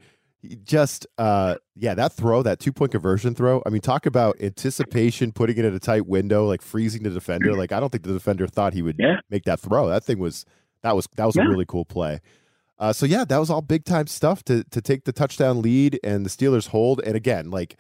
just 0.64 1.06
uh 1.18 1.56
yeah 1.76 1.92
that 1.92 2.12
throw 2.12 2.42
that 2.42 2.58
two 2.58 2.72
point 2.72 2.90
conversion 2.92 3.34
throw 3.34 3.62
i 3.66 3.68
mean 3.68 3.82
talk 3.82 4.06
about 4.06 4.34
anticipation 4.40 5.32
putting 5.32 5.58
it 5.58 5.64
in 5.66 5.74
a 5.74 5.78
tight 5.78 6.06
window 6.06 6.46
like 6.46 6.62
freezing 6.62 7.02
the 7.02 7.10
defender 7.10 7.52
like 7.54 7.72
i 7.72 7.78
don't 7.78 7.90
think 7.90 8.04
the 8.04 8.12
defender 8.12 8.46
thought 8.46 8.72
he 8.72 8.80
would 8.80 8.96
yeah. 8.98 9.20
make 9.28 9.44
that 9.44 9.60
throw 9.60 9.88
that 9.88 10.02
thing 10.02 10.18
was 10.18 10.46
that 10.82 10.96
was 10.96 11.06
that 11.16 11.26
was 11.26 11.36
yeah. 11.36 11.44
a 11.44 11.48
really 11.48 11.66
cool 11.66 11.84
play 11.84 12.20
uh 12.78 12.90
so 12.90 13.04
yeah 13.04 13.22
that 13.22 13.36
was 13.36 13.50
all 13.50 13.60
big 13.60 13.84
time 13.84 14.06
stuff 14.06 14.42
to 14.42 14.64
to 14.70 14.80
take 14.80 15.04
the 15.04 15.12
touchdown 15.12 15.60
lead 15.60 16.00
and 16.02 16.24
the 16.24 16.30
steelers 16.30 16.68
hold 16.68 17.02
and 17.04 17.16
again 17.16 17.50
like 17.50 17.76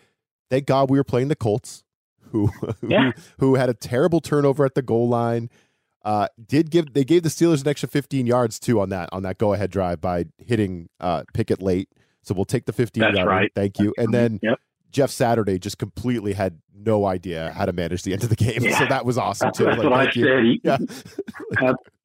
thank 0.50 0.66
God 0.66 0.90
we 0.90 0.98
were 0.98 1.04
playing 1.04 1.28
the 1.28 1.36
Colts, 1.36 1.84
who 2.30 2.50
yeah. 2.86 3.12
who, 3.38 3.46
who, 3.46 3.54
had 3.54 3.70
a 3.70 3.74
terrible 3.74 4.20
turnover 4.20 4.66
at 4.66 4.74
the 4.74 4.82
goal 4.82 5.08
line. 5.08 5.48
Uh, 6.02 6.26
did 6.44 6.70
give 6.70 6.92
they 6.92 7.04
gave 7.04 7.22
the 7.22 7.28
Steelers 7.28 7.62
an 7.62 7.68
extra 7.68 7.88
15 7.88 8.26
yards 8.26 8.58
too 8.58 8.80
on 8.80 8.88
that 8.88 9.08
on 9.12 9.22
that 9.22 9.38
go 9.38 9.52
ahead 9.52 9.70
drive 9.70 10.00
by 10.00 10.24
hitting 10.38 10.88
uh, 10.98 11.22
Pickett 11.32 11.62
late. 11.62 11.88
So 12.22 12.34
we'll 12.34 12.44
take 12.44 12.66
the 12.66 12.72
15 12.72 13.00
That's. 13.00 13.26
Right. 13.26 13.50
Thank 13.54 13.78
you. 13.78 13.94
And 13.96 14.12
then 14.12 14.40
yep. 14.42 14.58
Jeff 14.92 15.10
Saturday 15.10 15.58
just 15.58 15.78
completely 15.78 16.32
had 16.32 16.60
no 16.74 17.06
idea 17.06 17.52
how 17.56 17.66
to 17.66 17.72
manage 17.72 18.02
the 18.02 18.12
end 18.12 18.22
of 18.22 18.28
the 18.28 18.36
game. 18.36 18.62
Yeah. 18.62 18.78
So 18.78 18.86
that 18.86 19.04
was 19.04 19.18
awesome 19.18 19.52
too. 19.52 19.64
That's 19.64 19.78
like, 19.78 19.90
what 19.90 20.08
I 20.08 20.10
said. 20.10 20.58
Yeah. 20.62 21.72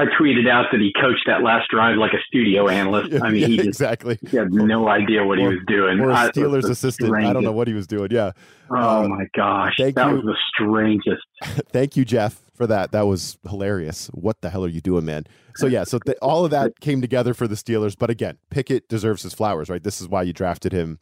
I 0.00 0.06
tweeted 0.20 0.48
out 0.48 0.66
that 0.72 0.80
he 0.80 0.92
coached 1.00 1.24
that 1.26 1.42
last 1.42 1.68
drive 1.70 1.96
like 1.98 2.12
a 2.12 2.22
studio 2.26 2.68
analyst. 2.68 3.12
I 3.22 3.30
mean, 3.30 3.40
yeah, 3.42 3.46
he 3.48 3.56
just 3.58 3.68
exactly. 3.68 4.18
he 4.28 4.36
had 4.36 4.52
no 4.52 4.88
idea 4.88 5.24
what 5.24 5.38
Or- 5.38 5.42
he 5.50 5.56
was 5.56 5.64
doing. 5.66 6.00
Or 6.00 6.10
a 6.10 6.14
I- 6.14 6.30
Steelers 6.30 6.62
the 6.62 6.70
assistant. 6.70 7.14
I 7.14 7.32
don't 7.32 7.44
know 7.44 7.52
what 7.52 7.68
he 7.68 7.74
was 7.74 7.86
doing. 7.86 8.08
Yeah. 8.10 8.32
Oh 8.70 9.04
Uh, 9.04 9.08
my 9.08 9.26
gosh, 9.36 9.74
thank 9.78 9.96
that 9.96 10.08
you. 10.08 10.14
was 10.16 10.24
the 10.24 10.36
strangest. 10.54 11.22
Thank 11.72 11.96
you, 11.96 12.04
Jeff, 12.04 12.40
for 12.54 12.66
that. 12.66 12.92
That 12.92 13.06
was 13.06 13.36
hilarious. 13.48 14.06
What 14.14 14.40
the 14.42 14.50
hell 14.50 14.64
are 14.64 14.68
you 14.68 14.80
doing, 14.80 15.04
man? 15.04 15.24
So 15.56 15.66
yeah, 15.66 15.84
so 15.84 15.98
th- 15.98 16.16
all 16.22 16.44
of 16.44 16.50
that 16.52 16.80
came 16.80 17.00
together 17.00 17.34
for 17.34 17.46
the 17.48 17.54
Steelers. 17.56 17.96
But 17.98 18.10
again, 18.10 18.38
Pickett 18.50 18.88
deserves 18.88 19.22
his 19.22 19.34
flowers, 19.34 19.68
right? 19.68 19.82
This 19.82 20.00
is 20.00 20.08
why 20.08 20.22
you 20.22 20.32
drafted 20.32 20.72
him 20.72 20.98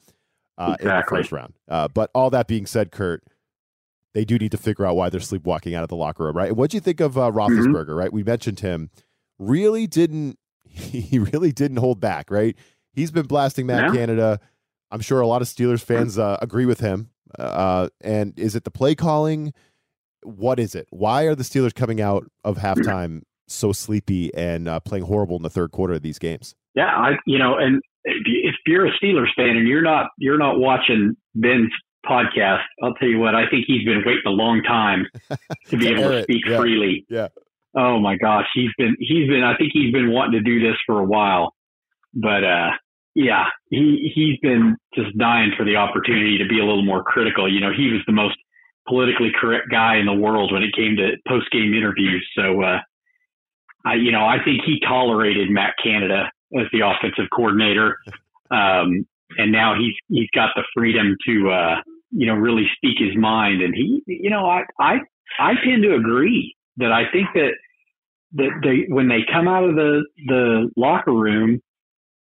uh, 0.57 0.76
in 0.81 0.87
the 0.88 1.05
first 1.09 1.31
round. 1.31 1.52
Uh, 1.69 1.88
but 1.88 2.11
all 2.14 2.31
that 2.31 2.49
being 2.49 2.67
said, 2.67 2.90
Curt, 2.90 3.23
they 4.15 4.25
do 4.25 4.38
need 4.38 4.53
to 4.53 4.59
figure 4.59 4.87
out 4.87 4.97
why 4.97 5.11
they're 5.11 5.21
sleepwalking 5.21 5.75
out 5.75 5.83
of 5.83 5.88
the 5.88 5.97
locker 5.97 6.25
room, 6.25 6.37
right? 6.37 6.55
What 6.55 6.71
do 6.71 6.77
you 6.77 6.81
think 6.81 7.00
of 7.00 7.17
uh, 7.19 7.31
Roethlisberger, 7.31 7.97
right? 7.97 8.12
We 8.12 8.23
mentioned 8.23 8.61
him. 8.61 8.91
Really 9.38 9.87
didn't 9.87 10.38
he 10.69 11.19
really 11.19 11.53
didn't 11.53 11.79
hold 11.79 12.00
back, 12.00 12.31
right? 12.31 12.57
He's 12.93 13.11
been 13.11 13.27
blasting 13.27 13.67
Matt. 13.67 13.93
Canada. 13.93 14.41
I'm 14.91 15.00
sure 15.00 15.21
a 15.21 15.27
lot 15.27 15.43
of 15.43 15.49
Steelers 15.49 15.83
fans 15.83 16.19
uh, 16.19 16.38
agree 16.41 16.67
with 16.67 16.81
him. 16.81 17.11
Uh, 17.38 17.88
and 18.00 18.38
is 18.38 18.57
it 18.57 18.65
the 18.65 18.71
play 18.71 18.95
calling? 18.95 19.53
What 20.23 20.59
is 20.59 20.75
it? 20.75 20.87
Why 20.91 21.25
are 21.25 21.35
the 21.35 21.45
Steelers 21.45 21.75
coming 21.75 22.00
out 22.00 22.27
of 22.43 22.57
halftime 22.57 23.23
so 23.47 23.73
sleepy 23.73 24.35
and 24.35 24.67
uh, 24.67 24.81
playing 24.81 25.05
horrible 25.05 25.37
in 25.37 25.43
the 25.43 25.50
third 25.50 25.71
quarter 25.73 25.95
of 25.95 26.03
these 26.03 26.19
games? 26.19 26.55
Yeah, 26.75 26.87
I 26.87 27.12
you 27.27 27.38
know, 27.38 27.57
and 27.57 27.83
if 28.05 28.55
you're 28.67 28.87
a 28.87 28.93
Steelers 28.93 29.35
fan 29.37 29.57
and 29.57 29.69
you're 29.69 29.83
not 29.83 30.11
you're 30.17 30.38
not 30.38 30.59
watching 30.59 31.17
Ben's 31.35 31.73
podcast, 32.09 32.62
I'll 32.83 32.95
tell 32.95 33.09
you 33.09 33.19
what, 33.19 33.35
I 33.35 33.49
think 33.49 33.65
he's 33.67 33.85
been 33.85 34.03
waiting 34.05 34.23
a 34.27 34.31
long 34.31 34.62
time 34.62 35.07
to 35.67 35.77
be 35.77 35.87
To 35.88 35.93
able 35.93 36.11
to 36.11 36.23
speak 36.23 36.43
yeah. 36.47 36.57
freely. 36.57 37.07
Yeah. 37.09 37.29
Oh 37.77 37.99
my 38.00 38.17
gosh, 38.17 38.47
he's 38.55 38.71
been 38.79 38.97
he's 38.99 39.29
been 39.29 39.45
I 39.45 39.57
think 39.57 39.71
he's 39.73 39.93
been 39.93 40.11
wanting 40.11 40.33
to 40.33 40.41
do 40.41 40.61
this 40.61 40.77
for 40.87 40.99
a 41.00 41.05
while. 41.05 41.55
But 42.15 42.43
uh 42.45 42.71
yeah, 43.15 43.47
he 43.71 44.11
he's 44.15 44.38
been 44.41 44.77
just 44.95 45.17
dying 45.19 45.53
for 45.57 45.65
the 45.65 45.77
opportunity 45.77 46.38
to 46.38 46.49
be 46.49 46.59
a 46.61 46.65
little 46.65 46.85
more 46.85 47.05
critical. 47.05 47.53
You 47.53 47.61
know, 47.61 47.73
he 47.77 47.93
was 47.93 48.00
the 48.07 48.12
most 48.12 48.37
politically 48.88 49.31
correct 49.38 49.67
guy 49.71 49.97
in 49.97 50.07
the 50.07 50.15
world 50.15 50.53
when 50.53 50.62
it 50.62 50.75
came 50.75 50.97
to 50.97 51.17
post 51.29 51.50
game 51.50 51.75
interviews. 51.75 52.27
So 52.35 52.62
uh 52.62 52.79
I 53.85 53.95
you 53.95 54.11
know, 54.12 54.25
I 54.25 54.43
think 54.43 54.62
he 54.65 54.81
tolerated 54.81 55.50
Matt 55.50 55.75
Canada 55.83 56.31
as 56.59 56.67
the 56.73 56.81
offensive 56.81 57.29
coordinator. 57.35 57.99
Um 58.50 59.07
and 59.37 59.53
now 59.53 59.75
he's 59.79 59.95
he's 60.09 60.31
got 60.35 60.50
the 60.57 60.65
freedom 60.75 61.17
to 61.27 61.50
uh 61.50 61.77
you 62.11 62.27
know 62.27 62.35
really 62.35 62.67
speak 62.77 62.99
his 62.99 63.17
mind 63.17 63.62
and 63.62 63.75
he 63.75 64.03
you 64.07 64.31
know 64.31 64.47
I 64.47 64.62
I 64.79 64.97
I 65.38 65.55
tend 65.65 65.83
to 65.83 65.95
agree 65.95 66.55
that 66.79 66.93
I 66.93 67.11
think 67.12 67.29
that 67.35 67.53
that 68.35 68.61
they 68.62 68.93
when 68.93 69.09
they 69.09 69.21
come 69.31 69.49
out 69.49 69.65
of 69.65 69.75
the 69.75 70.05
the 70.27 70.71
locker 70.77 71.12
room 71.12 71.61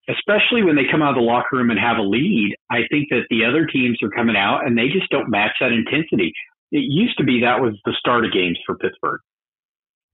especially 0.08 0.62
when 0.62 0.76
they 0.76 0.86
come 0.90 1.02
out 1.02 1.10
of 1.10 1.16
the 1.16 1.20
locker 1.20 1.56
room 1.56 1.70
and 1.70 1.78
have 1.78 1.98
a 1.98 2.02
lead, 2.02 2.54
I 2.70 2.86
think 2.90 3.08
that 3.10 3.26
the 3.28 3.44
other 3.44 3.66
teams 3.66 3.98
are 4.02 4.10
coming 4.10 4.36
out 4.36 4.64
and 4.64 4.78
they 4.78 4.88
just 4.88 5.10
don't 5.10 5.30
match 5.30 5.52
that 5.60 5.72
intensity. 5.72 6.32
It 6.70 6.86
used 6.86 7.18
to 7.18 7.24
be 7.24 7.40
that 7.40 7.60
was 7.60 7.74
the 7.84 7.94
start 7.98 8.24
of 8.24 8.32
games 8.32 8.58
for 8.66 8.76
Pittsburgh. 8.76 9.20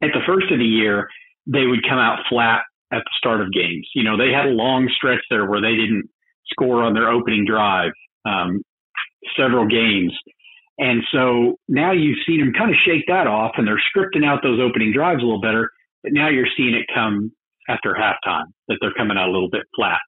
At 0.02 0.10
the 0.12 0.24
first 0.26 0.50
of 0.50 0.58
the 0.58 0.64
year, 0.64 1.08
they 1.46 1.66
would 1.66 1.86
come 1.88 1.98
out 1.98 2.24
flat 2.28 2.62
at 2.92 3.04
the 3.04 3.10
start 3.16 3.40
of 3.40 3.52
games. 3.52 3.88
You 3.94 4.02
know, 4.02 4.16
they 4.16 4.32
had 4.32 4.46
a 4.46 4.56
long 4.56 4.88
stretch 4.94 5.20
there 5.30 5.46
where 5.46 5.60
they 5.60 5.76
didn't 5.76 6.08
score 6.50 6.82
on 6.82 6.94
their 6.94 7.08
opening 7.08 7.44
drive, 7.46 7.92
um, 8.26 8.62
several 9.36 9.66
games. 9.66 10.12
And 10.78 11.02
so 11.12 11.58
now 11.68 11.92
you've 11.92 12.18
seen 12.26 12.40
them 12.40 12.52
kind 12.56 12.70
of 12.70 12.76
shake 12.84 13.04
that 13.08 13.26
off 13.26 13.52
and 13.56 13.66
they're 13.66 13.82
scripting 13.94 14.24
out 14.24 14.42
those 14.42 14.60
opening 14.60 14.92
drives 14.92 15.22
a 15.22 15.24
little 15.24 15.40
better. 15.40 15.70
But 16.02 16.12
now 16.12 16.28
you're 16.28 16.48
seeing 16.56 16.74
it 16.74 16.86
come 16.92 17.30
after 17.68 17.94
halftime 17.94 18.46
that 18.68 18.78
they're 18.80 18.94
coming 18.96 19.16
out 19.16 19.28
a 19.28 19.32
little 19.32 19.50
bit 19.50 19.62
flat. 19.76 20.00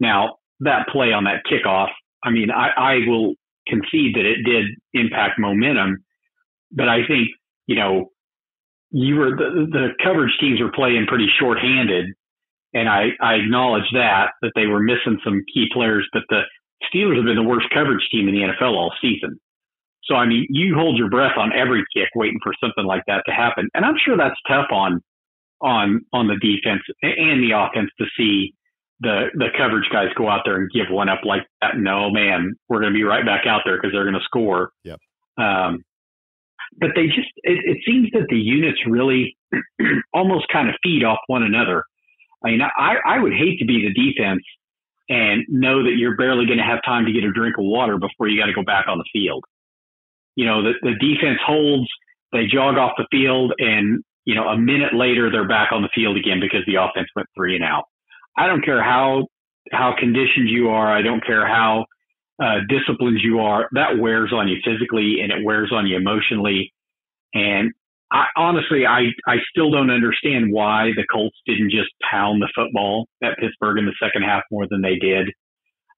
Now 0.00 0.36
that 0.60 0.88
play 0.90 1.12
on 1.12 1.24
that 1.24 1.42
kickoff, 1.50 1.88
I 2.24 2.30
mean, 2.30 2.50
I, 2.50 2.68
I 2.76 2.94
will 3.06 3.34
concede 3.66 4.14
that 4.14 4.24
it 4.24 4.42
did 4.44 4.66
impact 4.94 5.38
momentum, 5.38 6.04
but 6.70 6.88
I 6.88 7.06
think, 7.06 7.28
you 7.66 7.76
know, 7.76 8.10
you 8.90 9.16
were 9.16 9.30
the, 9.30 9.66
the 9.70 9.88
coverage 10.02 10.32
teams 10.40 10.60
were 10.60 10.72
playing 10.72 11.06
pretty 11.08 11.28
shorthanded. 11.38 12.06
And 12.74 12.88
I, 12.88 13.08
I 13.20 13.34
acknowledge 13.34 13.88
that, 13.92 14.30
that 14.40 14.52
they 14.54 14.66
were 14.66 14.80
missing 14.80 15.18
some 15.24 15.42
key 15.52 15.66
players, 15.72 16.08
but 16.12 16.22
the 16.30 16.42
Steelers 16.94 17.16
have 17.16 17.24
been 17.24 17.36
the 17.36 17.42
worst 17.42 17.66
coverage 17.72 18.06
team 18.10 18.28
in 18.28 18.34
the 18.34 18.42
NFL 18.42 18.74
all 18.74 18.92
season. 19.00 19.38
So, 20.04 20.16
I 20.16 20.26
mean, 20.26 20.46
you 20.50 20.74
hold 20.74 20.98
your 20.98 21.08
breath 21.08 21.36
on 21.38 21.52
every 21.52 21.84
kick 21.94 22.08
waiting 22.14 22.40
for 22.42 22.52
something 22.60 22.84
like 22.84 23.02
that 23.06 23.22
to 23.26 23.32
happen. 23.32 23.68
And 23.74 23.84
I'm 23.84 23.94
sure 24.04 24.16
that's 24.16 24.38
tough 24.48 24.66
on, 24.72 25.00
on, 25.60 26.00
on 26.12 26.26
the 26.26 26.36
defense 26.36 26.82
and 27.02 27.42
the 27.42 27.52
offense 27.56 27.90
to 28.00 28.06
see 28.16 28.52
the, 29.00 29.26
the 29.34 29.48
coverage 29.56 29.88
guys 29.92 30.08
go 30.16 30.28
out 30.28 30.42
there 30.44 30.56
and 30.56 30.70
give 30.72 30.86
one 30.90 31.08
up 31.08 31.20
like 31.24 31.42
that. 31.60 31.76
No, 31.76 32.10
man, 32.10 32.54
we're 32.68 32.80
going 32.80 32.92
to 32.92 32.96
be 32.96 33.04
right 33.04 33.24
back 33.24 33.46
out 33.46 33.62
there 33.64 33.76
because 33.76 33.92
they're 33.92 34.04
going 34.04 34.14
to 34.14 34.24
score. 34.24 34.70
Yep. 34.84 34.98
Um, 35.38 35.84
but 36.78 36.90
they 36.96 37.06
just, 37.06 37.30
it, 37.42 37.58
it 37.64 37.78
seems 37.86 38.08
that 38.12 38.26
the 38.28 38.38
units 38.38 38.78
really 38.86 39.36
almost 40.14 40.46
kind 40.52 40.68
of 40.68 40.74
feed 40.82 41.04
off 41.04 41.18
one 41.26 41.42
another. 41.42 41.84
I 42.44 42.50
mean, 42.50 42.60
I, 42.62 42.96
I 43.06 43.18
would 43.20 43.32
hate 43.32 43.58
to 43.60 43.64
be 43.64 43.86
the 43.86 43.94
defense 43.94 44.42
and 45.12 45.44
know 45.46 45.82
that 45.82 45.96
you're 45.98 46.16
barely 46.16 46.46
going 46.46 46.56
to 46.56 46.64
have 46.64 46.80
time 46.86 47.04
to 47.04 47.12
get 47.12 47.22
a 47.22 47.30
drink 47.30 47.58
of 47.58 47.64
water 47.66 47.98
before 47.98 48.28
you 48.28 48.40
got 48.40 48.46
to 48.46 48.54
go 48.54 48.64
back 48.64 48.86
on 48.88 48.96
the 48.96 49.04
field. 49.12 49.44
You 50.36 50.46
know, 50.46 50.62
the, 50.62 50.72
the 50.80 50.94
defense 50.98 51.38
holds, 51.44 51.86
they 52.32 52.46
jog 52.46 52.78
off 52.78 52.92
the 52.96 53.06
field, 53.10 53.52
and, 53.58 54.02
you 54.24 54.34
know, 54.34 54.48
a 54.48 54.56
minute 54.56 54.94
later, 54.94 55.30
they're 55.30 55.46
back 55.46 55.70
on 55.70 55.82
the 55.82 55.90
field 55.94 56.16
again 56.16 56.40
because 56.40 56.64
the 56.66 56.76
offense 56.76 57.08
went 57.14 57.28
three 57.36 57.54
and 57.54 57.62
out. 57.62 57.84
I 58.38 58.46
don't 58.46 58.64
care 58.64 58.82
how, 58.82 59.26
how 59.70 59.94
conditioned 59.98 60.48
you 60.48 60.70
are. 60.70 60.90
I 60.90 61.02
don't 61.02 61.24
care 61.26 61.46
how 61.46 61.84
uh, 62.42 62.60
disciplined 62.70 63.18
you 63.22 63.40
are. 63.40 63.68
That 63.72 63.98
wears 63.98 64.32
on 64.32 64.48
you 64.48 64.56
physically 64.64 65.20
and 65.20 65.30
it 65.30 65.44
wears 65.44 65.70
on 65.72 65.86
you 65.86 65.98
emotionally. 65.98 66.72
And 67.34 67.72
I, 68.12 68.26
honestly, 68.36 68.84
I, 68.86 69.08
I 69.26 69.36
still 69.48 69.70
don't 69.70 69.90
understand 69.90 70.52
why 70.52 70.90
the 70.94 71.06
Colts 71.10 71.36
didn't 71.46 71.70
just 71.70 71.88
pound 72.08 72.42
the 72.42 72.52
football 72.54 73.06
at 73.22 73.38
Pittsburgh 73.38 73.78
in 73.78 73.86
the 73.86 73.96
second 74.00 74.22
half 74.22 74.42
more 74.50 74.66
than 74.68 74.82
they 74.82 74.96
did. 74.96 75.30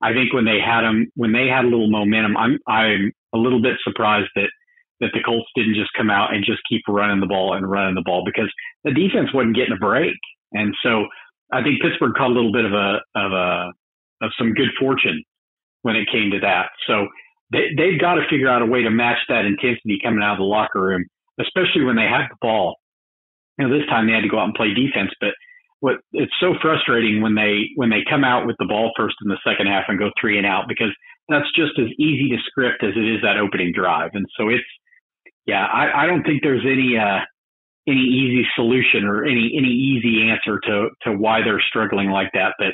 I 0.01 0.13
think 0.13 0.33
when 0.33 0.45
they 0.45 0.61
had 0.65 0.83
them, 0.83 1.11
when 1.17 1.33
they 1.33 1.49
had 1.49 1.65
a 1.65 1.69
little 1.69 1.91
momentum, 1.91 2.37
I'm, 2.37 2.59
I'm 2.69 3.11
a 3.35 3.39
little 3.39 3.61
bit 3.61 3.77
surprised 3.83 4.31
that, 4.37 4.51
that 5.01 5.11
the 5.13 5.23
Colts 5.25 5.49
didn't 5.57 5.75
just 5.75 5.91
come 5.97 6.09
out 6.09 6.33
and 6.33 6.45
just 6.45 6.61
keep 6.69 6.83
running 6.89 7.21
the 7.21 7.27
ball 7.27 7.55
and 7.55 7.69
running 7.69 7.97
the 7.97 8.07
ball 8.07 8.23
because 8.25 8.53
the 8.85 8.93
defense 8.93 9.35
wasn't 9.35 9.57
getting 9.57 9.75
a 9.75 9.81
break. 9.81 10.15
And 10.53 10.73
so 10.85 11.07
I 11.53 11.63
think 11.63 11.83
Pittsburgh 11.83 12.15
caught 12.17 12.31
a 12.31 12.35
little 12.35 12.53
bit 12.53 12.65
of 12.65 12.73
a, 12.73 13.01
of 13.17 13.33
a, 13.33 13.73
of 14.23 14.31
some 14.39 14.55
good 14.55 14.71
fortune 14.79 15.25
when 15.83 15.97
it 15.97 16.09
came 16.13 16.31
to 16.31 16.41
that. 16.41 16.69
So 16.87 17.09
they, 17.51 17.75
they've 17.77 18.01
got 18.01 18.15
to 18.15 18.29
figure 18.31 18.49
out 18.49 18.63
a 18.63 18.67
way 18.67 18.83
to 18.83 18.91
match 18.91 19.19
that 19.29 19.47
intensity 19.47 19.99
coming 20.03 20.23
out 20.23 20.35
of 20.35 20.39
the 20.39 20.45
locker 20.45 20.81
room 20.81 21.07
especially 21.41 21.85
when 21.85 21.97
they 21.97 22.09
have 22.09 22.29
the 22.31 22.37
ball. 22.41 22.77
You 23.59 23.69
know, 23.69 23.79
this 23.79 23.87
time 23.89 24.07
they 24.07 24.13
had 24.13 24.23
to 24.23 24.29
go 24.29 24.39
out 24.39 24.51
and 24.51 24.55
play 24.55 24.75
defense, 24.75 25.11
but 25.21 25.35
what 25.81 25.97
it's 26.13 26.33
so 26.41 26.55
frustrating 26.63 27.21
when 27.21 27.35
they 27.35 27.69
when 27.77 27.91
they 27.91 28.01
come 28.09 28.25
out 28.25 28.47
with 28.47 28.57
the 28.59 28.65
ball 28.65 28.91
first 28.97 29.17
in 29.23 29.29
the 29.29 29.39
second 29.47 29.67
half 29.67 29.85
and 29.89 29.99
go 29.99 30.11
three 30.19 30.39
and 30.39 30.47
out 30.47 30.65
because 30.67 30.89
that's 31.29 31.51
just 31.55 31.79
as 31.79 31.89
easy 31.99 32.31
to 32.31 32.39
script 32.47 32.83
as 32.83 32.97
it 32.97 33.05
is 33.05 33.21
that 33.23 33.37
opening 33.37 33.73
drive. 33.75 34.11
And 34.15 34.27
so 34.39 34.49
it's 34.49 34.65
yeah, 35.47 35.67
I, 35.67 36.05
I 36.05 36.07
don't 36.07 36.23
think 36.23 36.43
there's 36.43 36.65
any 36.65 36.97
uh 36.97 37.21
any 37.87 38.01
easy 38.01 38.47
solution 38.55 39.05
or 39.05 39.25
any 39.25 39.53
any 39.57 39.69
easy 39.69 40.31
answer 40.31 40.59
to 40.65 40.89
to 41.03 41.13
why 41.13 41.43
they're 41.43 41.63
struggling 41.69 42.09
like 42.11 42.31
that. 42.33 42.55
But 42.59 42.73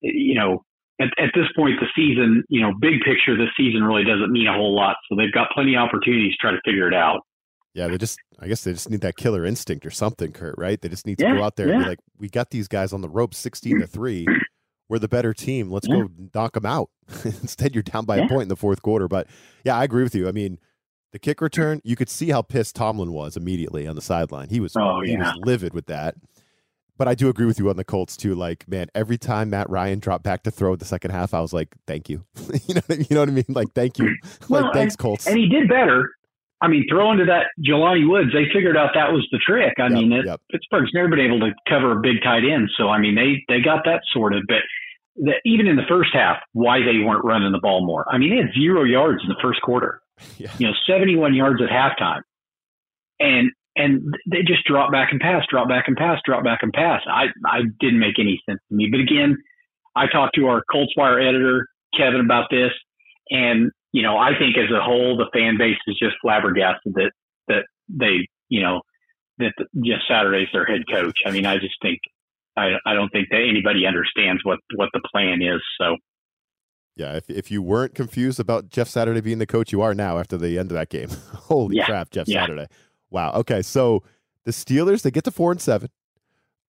you 0.00 0.34
know, 0.34 0.62
at, 1.00 1.10
at 1.18 1.30
this 1.34 1.50
point 1.56 1.80
the 1.80 1.90
season, 1.96 2.44
you 2.48 2.60
know, 2.60 2.72
big 2.80 3.00
picture, 3.04 3.36
this 3.36 3.50
season 3.56 3.82
really 3.82 4.04
doesn't 4.04 4.30
mean 4.30 4.46
a 4.46 4.54
whole 4.54 4.76
lot. 4.76 4.96
So 5.08 5.16
they've 5.16 5.32
got 5.32 5.50
plenty 5.50 5.74
of 5.74 5.82
opportunities 5.82 6.32
to 6.32 6.38
try 6.40 6.50
to 6.52 6.60
figure 6.64 6.86
it 6.86 6.94
out. 6.94 7.20
Yeah, 7.74 7.88
they 7.88 7.96
just 7.98 8.18
I 8.38 8.48
guess 8.48 8.64
they 8.64 8.72
just 8.72 8.90
need 8.90 9.00
that 9.00 9.16
killer 9.16 9.44
instinct 9.46 9.86
or 9.86 9.90
something, 9.90 10.32
Curt, 10.32 10.54
right? 10.58 10.80
They 10.80 10.88
just 10.88 11.06
need 11.06 11.18
to 11.18 11.24
Yeah, 11.24 11.36
go 11.36 11.42
out 11.42 11.56
there 11.56 11.68
and 11.70 11.82
be 11.82 11.88
like, 11.88 12.00
we 12.18 12.28
got 12.28 12.50
these 12.50 12.68
guys 12.68 12.92
on 12.92 13.00
the 13.00 13.08
rope 13.08 13.34
16 13.34 13.80
to 13.80 13.86
3. 13.86 14.26
We're 14.88 14.98
the 14.98 15.08
better 15.08 15.32
team. 15.32 15.70
Let's 15.70 15.88
Yeah. 15.88 16.02
go 16.02 16.10
knock 16.34 16.52
them 16.52 16.66
out. 16.66 16.90
Instead, 17.24 17.74
you're 17.74 17.82
down 17.82 18.04
by 18.04 18.18
Yeah. 18.18 18.24
a 18.24 18.28
point 18.28 18.42
in 18.42 18.48
the 18.48 18.56
fourth 18.56 18.82
quarter. 18.82 19.08
But 19.08 19.26
yeah, 19.64 19.76
I 19.76 19.84
agree 19.84 20.02
with 20.02 20.14
you. 20.14 20.28
I 20.28 20.32
mean, 20.32 20.58
the 21.12 21.18
kick 21.18 21.40
return, 21.40 21.80
you 21.82 21.96
could 21.96 22.10
see 22.10 22.28
how 22.30 22.42
pissed 22.42 22.76
Tomlin 22.76 23.12
was 23.12 23.36
immediately 23.36 23.86
on 23.86 23.96
the 23.96 24.02
sideline. 24.02 24.48
He 24.50 24.60
was 24.60 24.76
Oh, 24.76 25.00
he 25.02 25.16
was 25.16 25.32
livid 25.42 25.72
with 25.72 25.86
that. 25.86 26.16
But 26.98 27.08
I 27.08 27.14
do 27.14 27.28
agree 27.30 27.46
with 27.46 27.58
you 27.58 27.70
on 27.70 27.76
the 27.76 27.84
Colts 27.84 28.16
too. 28.18 28.34
Like, 28.34 28.68
man, 28.68 28.88
every 28.94 29.16
time 29.16 29.48
Matt 29.50 29.70
Ryan 29.70 29.98
dropped 29.98 30.24
back 30.24 30.42
to 30.42 30.50
throw 30.50 30.74
in 30.74 30.78
the 30.78 30.84
second 30.84 31.10
half, 31.10 31.32
I 31.32 31.40
was 31.40 31.52
like, 31.54 31.74
"Thank 31.86 32.10
you." 32.10 32.24
you 32.66 32.74
know, 32.74 32.82
what 32.86 32.90
I 32.90 32.94
mean? 32.96 33.06
you 33.08 33.14
know 33.14 33.20
what 33.22 33.28
I 33.30 33.32
mean? 33.32 33.44
Like, 33.48 33.72
thank 33.74 33.98
you, 33.98 34.14
Well, 34.50 34.64
like, 34.64 34.74
thanks, 34.74 34.94
Colts. 34.94 35.26
And 35.26 35.36
he 35.38 35.48
did 35.48 35.68
better. 35.68 36.10
I 36.62 36.68
mean, 36.68 36.86
throwing 36.88 37.18
to 37.18 37.24
that 37.26 37.46
Jelani 37.60 38.08
Woods, 38.08 38.30
they 38.32 38.44
figured 38.54 38.76
out 38.76 38.90
that 38.94 39.12
was 39.12 39.26
the 39.32 39.38
trick. 39.44 39.74
I 39.78 39.88
Yep, 39.88 39.92
mean, 39.92 40.12
it, 40.12 40.26
yep. 40.26 40.40
Pittsburgh's 40.50 40.92
never 40.94 41.08
been 41.08 41.18
able 41.20 41.40
to 41.40 41.50
cover 41.68 41.92
a 41.92 42.00
big 42.00 42.22
tight 42.22 42.44
end, 42.44 42.70
so 42.78 42.88
I 42.88 42.98
mean, 43.00 43.16
they 43.16 43.42
they 43.52 43.60
got 43.60 43.84
that 43.84 44.02
sorted. 44.12 44.44
But 44.46 44.62
the, 45.16 45.32
even 45.44 45.66
in 45.66 45.74
the 45.76 45.82
first 45.88 46.10
half, 46.14 46.38
why 46.52 46.78
they 46.78 46.98
weren't 47.04 47.24
running 47.24 47.50
the 47.50 47.58
ball 47.60 47.84
more? 47.84 48.06
I 48.08 48.16
mean, 48.16 48.30
they 48.30 48.36
had 48.46 48.54
zero 48.54 48.84
yards 48.84 49.22
in 49.24 49.28
the 49.28 49.40
first 49.42 49.60
quarter. 49.62 50.00
Yeah. 50.38 50.52
You 50.58 50.68
know, 50.68 50.72
seventy-one 50.86 51.34
yards 51.34 51.60
at 51.60 51.68
halftime, 51.68 52.22
and 53.18 53.50
and 53.74 54.14
they 54.30 54.42
just 54.46 54.64
drop 54.64 54.92
back 54.92 55.08
and 55.10 55.20
pass, 55.20 55.44
drop 55.50 55.68
back 55.68 55.88
and 55.88 55.96
pass, 55.96 56.20
drop 56.24 56.44
back 56.44 56.60
and 56.62 56.72
pass. 56.72 57.00
I 57.10 57.24
I 57.44 57.62
didn't 57.80 57.98
make 57.98 58.20
any 58.20 58.40
sense 58.48 58.60
to 58.68 58.74
me. 58.76 58.88
But 58.88 59.00
again, 59.00 59.36
I 59.96 60.06
talked 60.06 60.36
to 60.36 60.46
our 60.46 60.62
Colts 60.70 60.92
Wire 60.96 61.18
editor 61.18 61.66
Kevin 61.96 62.20
about 62.20 62.50
this, 62.50 62.70
and 63.30 63.72
you 63.92 64.02
know 64.02 64.16
I 64.16 64.30
think 64.38 64.56
as 64.56 64.70
a 64.70 64.82
whole 64.82 65.16
the 65.16 65.30
fan 65.32 65.56
base 65.58 65.78
is 65.86 65.98
just 65.98 66.16
flabbergasted 66.20 66.94
that 66.94 67.12
that 67.48 67.64
they 67.88 68.28
you 68.48 68.62
know 68.62 68.80
that 69.38 69.52
Jeff 69.84 70.00
Saturday's 70.08 70.48
their 70.52 70.64
head 70.64 70.82
coach. 70.90 71.18
I 71.26 71.30
mean, 71.30 71.46
I 71.46 71.58
just 71.58 71.74
think 71.80 72.00
I 72.56 72.72
I 72.86 72.94
don't 72.94 73.10
think 73.10 73.28
that 73.30 73.46
anybody 73.48 73.86
understands 73.86 74.42
what 74.44 74.58
what 74.74 74.90
the 74.92 75.00
plan 75.12 75.42
is. 75.42 75.62
So. 75.80 75.96
Yeah, 76.94 77.16
if 77.16 77.30
if 77.30 77.50
you 77.50 77.62
weren't 77.62 77.94
confused 77.94 78.38
about 78.38 78.68
Jeff 78.68 78.86
Saturday 78.86 79.22
being 79.22 79.38
the 79.38 79.46
coach, 79.46 79.72
you 79.72 79.80
are 79.80 79.94
now 79.94 80.18
after 80.18 80.36
the 80.36 80.58
end 80.58 80.70
of 80.70 80.76
that 80.76 80.90
game. 80.90 81.08
Holy 81.34 81.76
yeah. 81.76 81.86
crap, 81.86 82.10
Jeff 82.10 82.28
yeah. 82.28 82.42
Saturday! 82.42 82.66
Wow. 83.10 83.32
Okay, 83.32 83.62
so 83.62 84.02
the 84.44 84.50
Steelers 84.50 85.00
they 85.00 85.10
get 85.10 85.24
to 85.24 85.30
four 85.30 85.52
and 85.52 85.60
seven. 85.60 85.88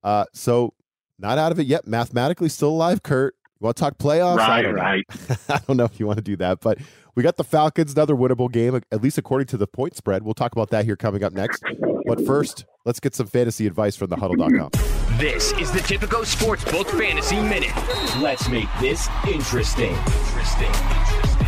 Uh, 0.01 0.23
so 0.33 0.75
not 1.19 1.37
out 1.37 1.51
of 1.51 1.59
it 1.59 1.67
yet. 1.67 1.87
Mathematically 1.87 2.47
still 2.47 2.69
alive. 2.69 3.03
Curt, 3.03 3.35
you 3.63 3.67
want 3.67 3.77
to 3.77 3.81
talk 3.81 3.97
playoffs? 3.97 4.37
Right, 4.37 4.59
I 4.59 4.61
don't 4.61 4.75
right. 4.75 5.05
I 5.49 5.59
don't 5.67 5.77
know 5.77 5.85
if 5.85 5.99
you 5.99 6.05
want 6.05 6.17
to 6.17 6.23
do 6.23 6.35
that, 6.37 6.59
but 6.59 6.79
we 7.15 7.23
got 7.23 7.37
the 7.37 7.43
Falcons, 7.43 7.93
another 7.93 8.15
winnable 8.15 8.51
game, 8.51 8.75
at 8.75 9.01
least 9.01 9.17
according 9.17 9.47
to 9.47 9.57
the 9.57 9.67
point 9.67 9.95
spread. 9.95 10.23
We'll 10.23 10.33
talk 10.33 10.51
about 10.51 10.69
that 10.71 10.85
here 10.85 10.95
coming 10.95 11.23
up 11.23 11.33
next. 11.33 11.63
But 12.05 12.25
first, 12.25 12.65
let's 12.85 12.99
get 12.99 13.15
some 13.15 13.27
fantasy 13.27 13.65
advice 13.65 13.95
from 13.95 14.09
thehuddle.com. 14.09 14.71
This 15.17 15.53
is 15.53 15.71
the 15.71 15.79
Tipico 15.79 16.25
Sportsbook 16.25 16.89
Fantasy 16.99 17.39
Minute. 17.41 17.71
Let's 18.19 18.49
make 18.49 18.67
this 18.81 19.07
interesting. 19.27 19.93
Interesting. 19.93 20.65
Interesting. 20.65 21.43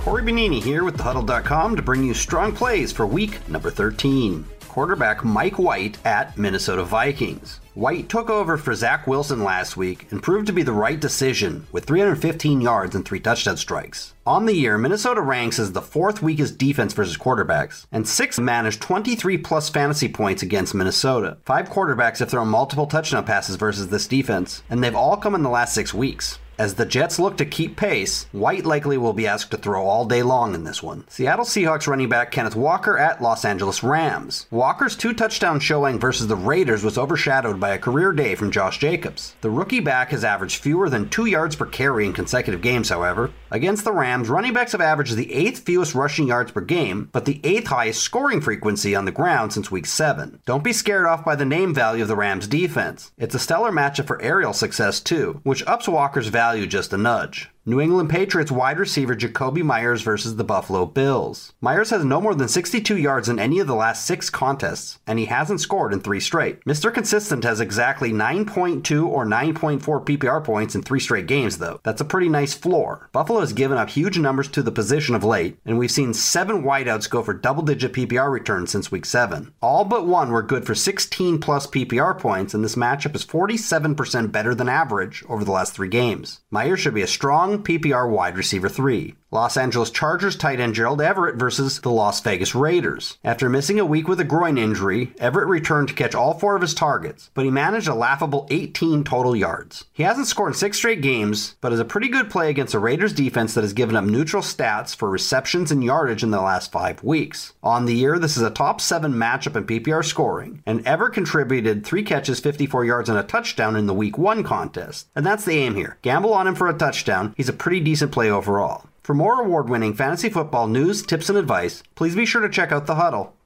Cory 0.00 0.22
Bonini 0.22 0.62
here 0.62 0.84
with 0.84 0.98
thehuddle.com 0.98 1.76
to 1.76 1.82
bring 1.82 2.04
you 2.04 2.12
strong 2.12 2.52
plays 2.52 2.92
for 2.92 3.06
week 3.06 3.48
number 3.48 3.70
13 3.70 4.44
quarterback 4.68 5.24
Mike 5.24 5.58
White 5.58 6.04
at 6.04 6.36
Minnesota 6.36 6.82
Vikings. 6.82 7.60
White 7.74 8.08
took 8.08 8.30
over 8.30 8.56
for 8.56 8.72
Zach 8.72 9.04
Wilson 9.04 9.42
last 9.42 9.76
week 9.76 10.06
and 10.12 10.22
proved 10.22 10.46
to 10.46 10.52
be 10.52 10.62
the 10.62 10.72
right 10.72 11.00
decision 11.00 11.66
with 11.72 11.86
315 11.86 12.60
yards 12.60 12.94
and 12.94 13.04
three 13.04 13.18
touchdown 13.18 13.56
strikes. 13.56 14.14
On 14.24 14.46
the 14.46 14.54
year, 14.54 14.78
Minnesota 14.78 15.20
ranks 15.20 15.58
as 15.58 15.72
the 15.72 15.82
fourth 15.82 16.22
weakest 16.22 16.56
defense 16.56 16.92
versus 16.92 17.18
quarterbacks, 17.18 17.86
and 17.90 18.06
six 18.06 18.38
managed 18.38 18.80
23 18.80 19.38
plus 19.38 19.68
fantasy 19.70 20.08
points 20.08 20.40
against 20.40 20.72
Minnesota. 20.72 21.38
Five 21.44 21.68
quarterbacks 21.68 22.20
have 22.20 22.30
thrown 22.30 22.46
multiple 22.46 22.86
touchdown 22.86 23.24
passes 23.24 23.56
versus 23.56 23.88
this 23.88 24.06
defense, 24.06 24.62
and 24.70 24.82
they've 24.82 24.94
all 24.94 25.16
come 25.16 25.34
in 25.34 25.42
the 25.42 25.50
last 25.50 25.74
six 25.74 25.92
weeks. 25.92 26.38
As 26.56 26.74
the 26.74 26.86
Jets 26.86 27.18
look 27.18 27.36
to 27.38 27.44
keep 27.44 27.76
pace, 27.76 28.26
White 28.30 28.64
likely 28.64 28.96
will 28.96 29.12
be 29.12 29.26
asked 29.26 29.50
to 29.50 29.56
throw 29.56 29.84
all 29.84 30.04
day 30.04 30.22
long 30.22 30.54
in 30.54 30.62
this 30.62 30.84
one. 30.84 31.04
Seattle 31.08 31.44
Seahawks 31.44 31.88
running 31.88 32.08
back 32.08 32.30
Kenneth 32.30 32.54
Walker 32.54 32.96
at 32.96 33.20
Los 33.20 33.44
Angeles 33.44 33.82
Rams. 33.82 34.46
Walker's 34.52 34.94
two 34.94 35.12
touchdown 35.12 35.58
showing 35.58 35.98
versus 35.98 36.28
the 36.28 36.36
Raiders 36.36 36.84
was 36.84 36.96
overshadowed 36.96 37.58
by 37.58 37.70
a 37.70 37.78
career 37.78 38.12
day 38.12 38.36
from 38.36 38.52
Josh 38.52 38.78
Jacobs. 38.78 39.34
The 39.40 39.50
rookie 39.50 39.80
back 39.80 40.10
has 40.10 40.22
averaged 40.22 40.62
fewer 40.62 40.88
than 40.88 41.08
two 41.08 41.26
yards 41.26 41.56
per 41.56 41.66
carry 41.66 42.06
in 42.06 42.12
consecutive 42.12 42.62
games, 42.62 42.88
however. 42.88 43.32
Against 43.50 43.84
the 43.84 43.92
Rams, 43.92 44.28
running 44.28 44.52
backs 44.52 44.72
have 44.72 44.80
averaged 44.80 45.16
the 45.16 45.32
eighth 45.32 45.60
fewest 45.60 45.96
rushing 45.96 46.28
yards 46.28 46.52
per 46.52 46.60
game, 46.60 47.08
but 47.10 47.24
the 47.24 47.40
eighth 47.42 47.66
highest 47.66 48.00
scoring 48.00 48.40
frequency 48.40 48.94
on 48.94 49.06
the 49.06 49.12
ground 49.12 49.52
since 49.52 49.72
week 49.72 49.86
7. 49.86 50.40
Don't 50.46 50.64
be 50.64 50.72
scared 50.72 51.06
off 51.06 51.24
by 51.24 51.34
the 51.34 51.44
name 51.44 51.74
value 51.74 52.02
of 52.02 52.08
the 52.08 52.16
Rams 52.16 52.46
defense. 52.46 53.10
It's 53.18 53.34
a 53.34 53.40
stellar 53.40 53.72
matchup 53.72 54.06
for 54.06 54.22
aerial 54.22 54.52
success, 54.52 55.00
too, 55.00 55.40
which 55.42 55.66
ups 55.66 55.88
Walker's 55.88 56.28
value 56.28 56.43
value 56.44 56.66
just 56.66 56.92
a 56.92 56.98
nudge. 56.98 57.48
New 57.66 57.80
England 57.80 58.10
Patriots 58.10 58.52
wide 58.52 58.78
receiver 58.78 59.16
Jakobi 59.16 59.62
Myers 59.62 60.02
versus 60.02 60.36
the 60.36 60.44
Buffalo 60.44 60.84
Bills. 60.84 61.54
Myers 61.62 61.88
has 61.88 62.04
no 62.04 62.20
more 62.20 62.34
than 62.34 62.46
62 62.46 62.98
yards 62.98 63.26
in 63.26 63.38
any 63.38 63.58
of 63.58 63.66
the 63.66 63.74
last 63.74 64.04
six 64.04 64.28
contests, 64.28 64.98
and 65.06 65.18
he 65.18 65.24
hasn't 65.24 65.62
scored 65.62 65.94
in 65.94 66.00
three 66.00 66.20
straight. 66.20 66.62
Mr. 66.66 66.92
Consistent 66.92 67.42
has 67.42 67.60
exactly 67.60 68.12
9.2 68.12 69.06
or 69.06 69.24
9.4 69.24 69.80
PPR 69.80 70.44
points 70.44 70.74
in 70.74 70.82
three 70.82 71.00
straight 71.00 71.26
games, 71.26 71.56
though. 71.56 71.80
That's 71.84 72.02
a 72.02 72.04
pretty 72.04 72.28
nice 72.28 72.52
floor. 72.52 73.08
Buffalo 73.12 73.40
has 73.40 73.54
given 73.54 73.78
up 73.78 73.88
huge 73.88 74.18
numbers 74.18 74.48
to 74.48 74.62
the 74.62 74.70
position 74.70 75.14
of 75.14 75.24
late, 75.24 75.58
and 75.64 75.78
we've 75.78 75.90
seen 75.90 76.12
seven 76.12 76.64
wideouts 76.64 77.08
go 77.08 77.22
for 77.22 77.32
double 77.32 77.62
digit 77.62 77.94
PPR 77.94 78.30
returns 78.30 78.72
since 78.72 78.92
week 78.92 79.06
7. 79.06 79.54
All 79.62 79.86
but 79.86 80.06
one 80.06 80.30
were 80.30 80.42
good 80.42 80.66
for 80.66 80.74
16 80.74 81.38
plus 81.38 81.66
PPR 81.66 82.18
points, 82.18 82.52
and 82.52 82.62
this 82.62 82.76
matchup 82.76 83.14
is 83.14 83.24
47% 83.24 84.30
better 84.30 84.54
than 84.54 84.68
average 84.68 85.24
over 85.30 85.46
the 85.46 85.52
last 85.52 85.72
three 85.72 85.88
games. 85.88 86.42
Myers 86.50 86.80
should 86.80 86.92
be 86.92 87.00
a 87.00 87.06
strong 87.06 87.53
PPR 87.58 88.08
wide 88.10 88.36
receiver 88.36 88.68
3. 88.68 89.14
Los 89.34 89.56
Angeles 89.56 89.90
Chargers 89.90 90.36
tight 90.36 90.60
end 90.60 90.76
Gerald 90.76 91.00
Everett 91.00 91.34
versus 91.34 91.80
the 91.80 91.90
Las 91.90 92.20
Vegas 92.20 92.54
Raiders. 92.54 93.18
After 93.24 93.48
missing 93.48 93.80
a 93.80 93.84
week 93.84 94.06
with 94.06 94.20
a 94.20 94.24
groin 94.24 94.56
injury, 94.56 95.12
Everett 95.18 95.48
returned 95.48 95.88
to 95.88 95.94
catch 95.94 96.14
all 96.14 96.38
four 96.38 96.54
of 96.54 96.62
his 96.62 96.72
targets, 96.72 97.30
but 97.34 97.44
he 97.44 97.50
managed 97.50 97.88
a 97.88 97.96
laughable 97.96 98.46
18 98.50 99.02
total 99.02 99.34
yards. 99.34 99.86
He 99.92 100.04
hasn't 100.04 100.28
scored 100.28 100.52
in 100.52 100.54
six 100.54 100.76
straight 100.76 101.02
games, 101.02 101.56
but 101.60 101.72
is 101.72 101.80
a 101.80 101.84
pretty 101.84 102.06
good 102.06 102.30
play 102.30 102.48
against 102.48 102.74
a 102.74 102.78
Raiders 102.78 103.12
defense 103.12 103.54
that 103.54 103.64
has 103.64 103.72
given 103.72 103.96
up 103.96 104.04
neutral 104.04 104.40
stats 104.40 104.94
for 104.94 105.10
receptions 105.10 105.72
and 105.72 105.82
yardage 105.82 106.22
in 106.22 106.30
the 106.30 106.40
last 106.40 106.70
five 106.70 107.02
weeks. 107.02 107.54
On 107.60 107.86
the 107.86 107.96
year, 107.96 108.20
this 108.20 108.36
is 108.36 108.42
a 108.44 108.50
top 108.50 108.80
seven 108.80 109.14
matchup 109.14 109.56
in 109.56 109.64
PPR 109.64 110.04
scoring, 110.04 110.62
and 110.64 110.86
Everett 110.86 111.14
contributed 111.14 111.84
three 111.84 112.04
catches, 112.04 112.38
54 112.38 112.84
yards, 112.84 113.08
and 113.08 113.18
a 113.18 113.24
touchdown 113.24 113.74
in 113.74 113.86
the 113.86 113.94
week 113.94 114.16
one 114.16 114.44
contest. 114.44 115.08
And 115.16 115.26
that's 115.26 115.44
the 115.44 115.58
aim 115.58 115.74
here. 115.74 115.98
Gamble 116.02 116.32
on 116.32 116.46
him 116.46 116.54
for 116.54 116.68
a 116.68 116.78
touchdown. 116.78 117.34
He's 117.36 117.48
a 117.48 117.52
pretty 117.52 117.80
decent 117.80 118.12
play 118.12 118.30
overall. 118.30 118.84
For 119.04 119.12
more 119.12 119.42
award 119.42 119.68
winning 119.68 119.92
fantasy 119.92 120.30
football 120.30 120.66
news, 120.66 121.02
tips, 121.02 121.28
and 121.28 121.36
advice, 121.36 121.82
please 121.94 122.16
be 122.16 122.24
sure 122.24 122.40
to 122.40 122.48
check 122.48 122.72
out 122.72 122.86
The 122.86 122.94
Huddle. 122.94 123.36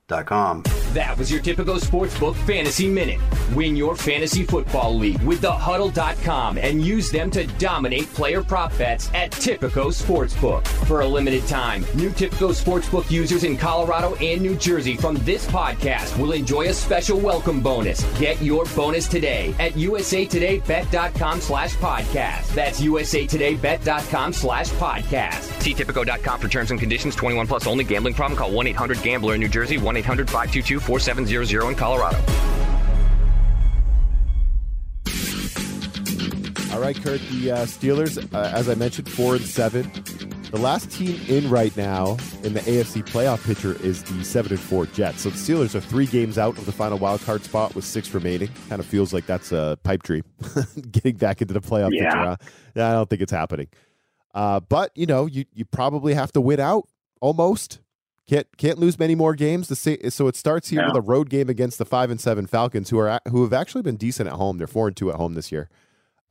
That 0.94 1.18
was 1.18 1.31
your 1.31 1.42
Tipico 1.42 1.79
Sportsbook 1.79 2.35
Fantasy 2.47 2.88
Minute. 2.88 3.21
Win 3.55 3.77
your 3.77 3.94
fantasy 3.94 4.42
football 4.42 4.97
league 4.97 5.21
with 5.23 5.42
the 5.42 5.51
thehuddle.com 5.51 6.57
and 6.57 6.83
use 6.83 7.11
them 7.11 7.31
to 7.33 7.47
dominate 7.59 8.07
player 8.14 8.42
prop 8.42 8.77
bets 8.79 9.11
at 9.12 9.33
Tipico 9.33 9.92
Sportsbook. 9.92 10.66
For 10.87 11.03
a 11.03 11.07
limited 11.07 11.47
time, 11.47 11.85
new 11.94 12.09
Tipico 12.09 12.55
Sportsbook 12.55 13.11
users 13.11 13.44
in 13.44 13.59
Colorado 13.59 14.14
and 14.14 14.40
New 14.40 14.57
Jersey 14.57 14.97
from 14.97 15.16
this 15.27 15.47
podcast 15.47 16.18
will 16.18 16.33
enjoy 16.33 16.68
a 16.68 16.73
special 16.73 17.18
welcome 17.21 17.61
bonus. 17.61 18.03
Get 18.18 18.40
your 18.40 18.64
bonus 18.75 19.09
today 19.09 19.55
at 19.59 19.73
usatodaybet.com 19.73 21.40
slash 21.42 21.75
podcast. 21.75 22.55
That's 22.55 22.81
usatodaybet.com 22.81 24.33
slash 24.33 24.71
podcast. 24.71 25.61
See 25.61 25.75
Tipico.com 25.75 26.40
for 26.40 26.49
terms 26.49 26.71
and 26.71 26.81
conditions. 26.81 27.14
21 27.14 27.47
plus 27.47 27.66
only. 27.66 27.85
Gambling 27.85 28.14
problem? 28.14 28.38
Call 28.38 28.51
1-800-GAMBLER 28.53 29.35
in 29.35 29.40
New 29.42 29.49
Jersey. 29.49 29.77
1 29.77 29.97
800 29.98 30.28
522 30.28 30.80
4700 30.80 31.68
in 31.68 31.74
Colorado. 31.74 32.18
All 36.72 36.80
right, 36.80 36.94
Curt. 36.94 37.20
The 37.32 37.50
uh, 37.50 37.66
Steelers, 37.66 38.32
uh, 38.32 38.52
as 38.54 38.68
I 38.68 38.74
mentioned, 38.74 39.11
four 39.11 39.34
and 39.34 39.44
seven. 39.44 39.90
The 40.50 40.58
last 40.58 40.90
team 40.90 41.20
in 41.28 41.50
right 41.50 41.76
now 41.76 42.16
in 42.42 42.54
the 42.54 42.61
AFC 42.61 43.04
playoff 43.04 43.44
picture 43.44 43.76
is 43.84 44.02
the 44.04 44.24
seven 44.24 44.52
and 44.52 44.61
four 44.61 44.87
Jets. 44.87 45.22
So 45.22 45.30
the 45.30 45.37
Steelers 45.37 45.74
are 45.74 45.80
three 45.80 46.06
games 46.06 46.38
out 46.38 46.56
of 46.56 46.66
the 46.66 46.72
final 46.72 46.96
wild 46.96 47.20
card 47.22 47.42
spot 47.42 47.74
with 47.74 47.84
six 47.84 48.14
remaining. 48.14 48.48
Kind 48.68 48.80
of 48.80 48.87
feels 48.87 49.12
like 49.12 49.26
that's 49.26 49.50
a 49.50 49.78
pipe 49.82 50.04
dream, 50.04 50.22
getting 50.90 51.16
back 51.16 51.42
into 51.42 51.52
the 51.52 51.61
playoff 51.61 51.90
yeah. 51.92 52.04
picture. 52.04 52.18
Huh? 52.18 52.37
I 52.76 52.92
don't 52.92 53.11
think 53.11 53.22
it's 53.22 53.32
happening. 53.32 53.68
Uh, 54.32 54.61
but 54.61 54.92
you 54.94 55.06
know, 55.06 55.26
you 55.26 55.46
you 55.52 55.64
probably 55.64 56.14
have 56.14 56.32
to 56.32 56.40
win 56.40 56.61
out 56.61 56.88
almost 57.20 57.80
can't 58.28 58.46
can't 58.58 58.78
lose 58.78 58.98
many 58.98 59.14
more 59.14 59.34
games. 59.34 59.66
so 59.78 60.26
it 60.28 60.36
starts 60.36 60.68
here 60.68 60.86
with 60.86 60.96
a 60.96 61.00
road 61.00 61.30
game 61.30 61.48
against 61.48 61.78
the 61.78 61.84
five 61.84 62.10
and 62.10 62.20
seven 62.20 62.46
Falcons, 62.46 62.90
who 62.90 62.98
are 62.98 63.20
who 63.30 63.42
have 63.42 63.52
actually 63.52 63.82
been 63.82 63.96
decent 63.96 64.28
at 64.28 64.34
home. 64.34 64.58
They're 64.58 64.66
four 64.66 64.88
and 64.88 64.96
two 64.96 65.10
at 65.10 65.16
home 65.16 65.34
this 65.34 65.50
year. 65.50 65.68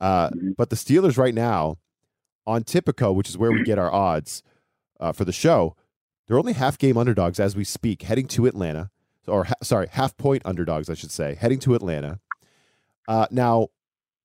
Uh, 0.00 0.30
mm-hmm. 0.30 0.50
But 0.56 0.70
the 0.70 0.76
Steelers 0.76 1.18
right 1.18 1.34
now 1.34 1.78
on 2.46 2.62
Tipico, 2.62 3.14
which 3.14 3.28
is 3.28 3.36
where 3.36 3.50
we 3.50 3.64
get 3.64 3.78
our 3.78 3.92
odds 3.92 4.42
uh, 5.00 5.12
for 5.12 5.24
the 5.24 5.32
show, 5.32 5.76
they're 6.26 6.38
only 6.38 6.52
half 6.52 6.78
game 6.78 6.96
underdogs 6.96 7.40
as 7.40 7.56
we 7.56 7.64
speak, 7.64 8.02
heading 8.02 8.28
to 8.28 8.46
Atlanta. 8.46 8.90
Or 9.26 9.44
ha- 9.44 9.54
sorry, 9.62 9.88
half 9.90 10.16
point 10.16 10.42
underdogs, 10.44 10.88
I 10.88 10.94
should 10.94 11.10
say, 11.10 11.34
heading 11.34 11.58
to 11.60 11.74
Atlanta. 11.74 12.20
Uh, 13.08 13.26
now 13.30 13.68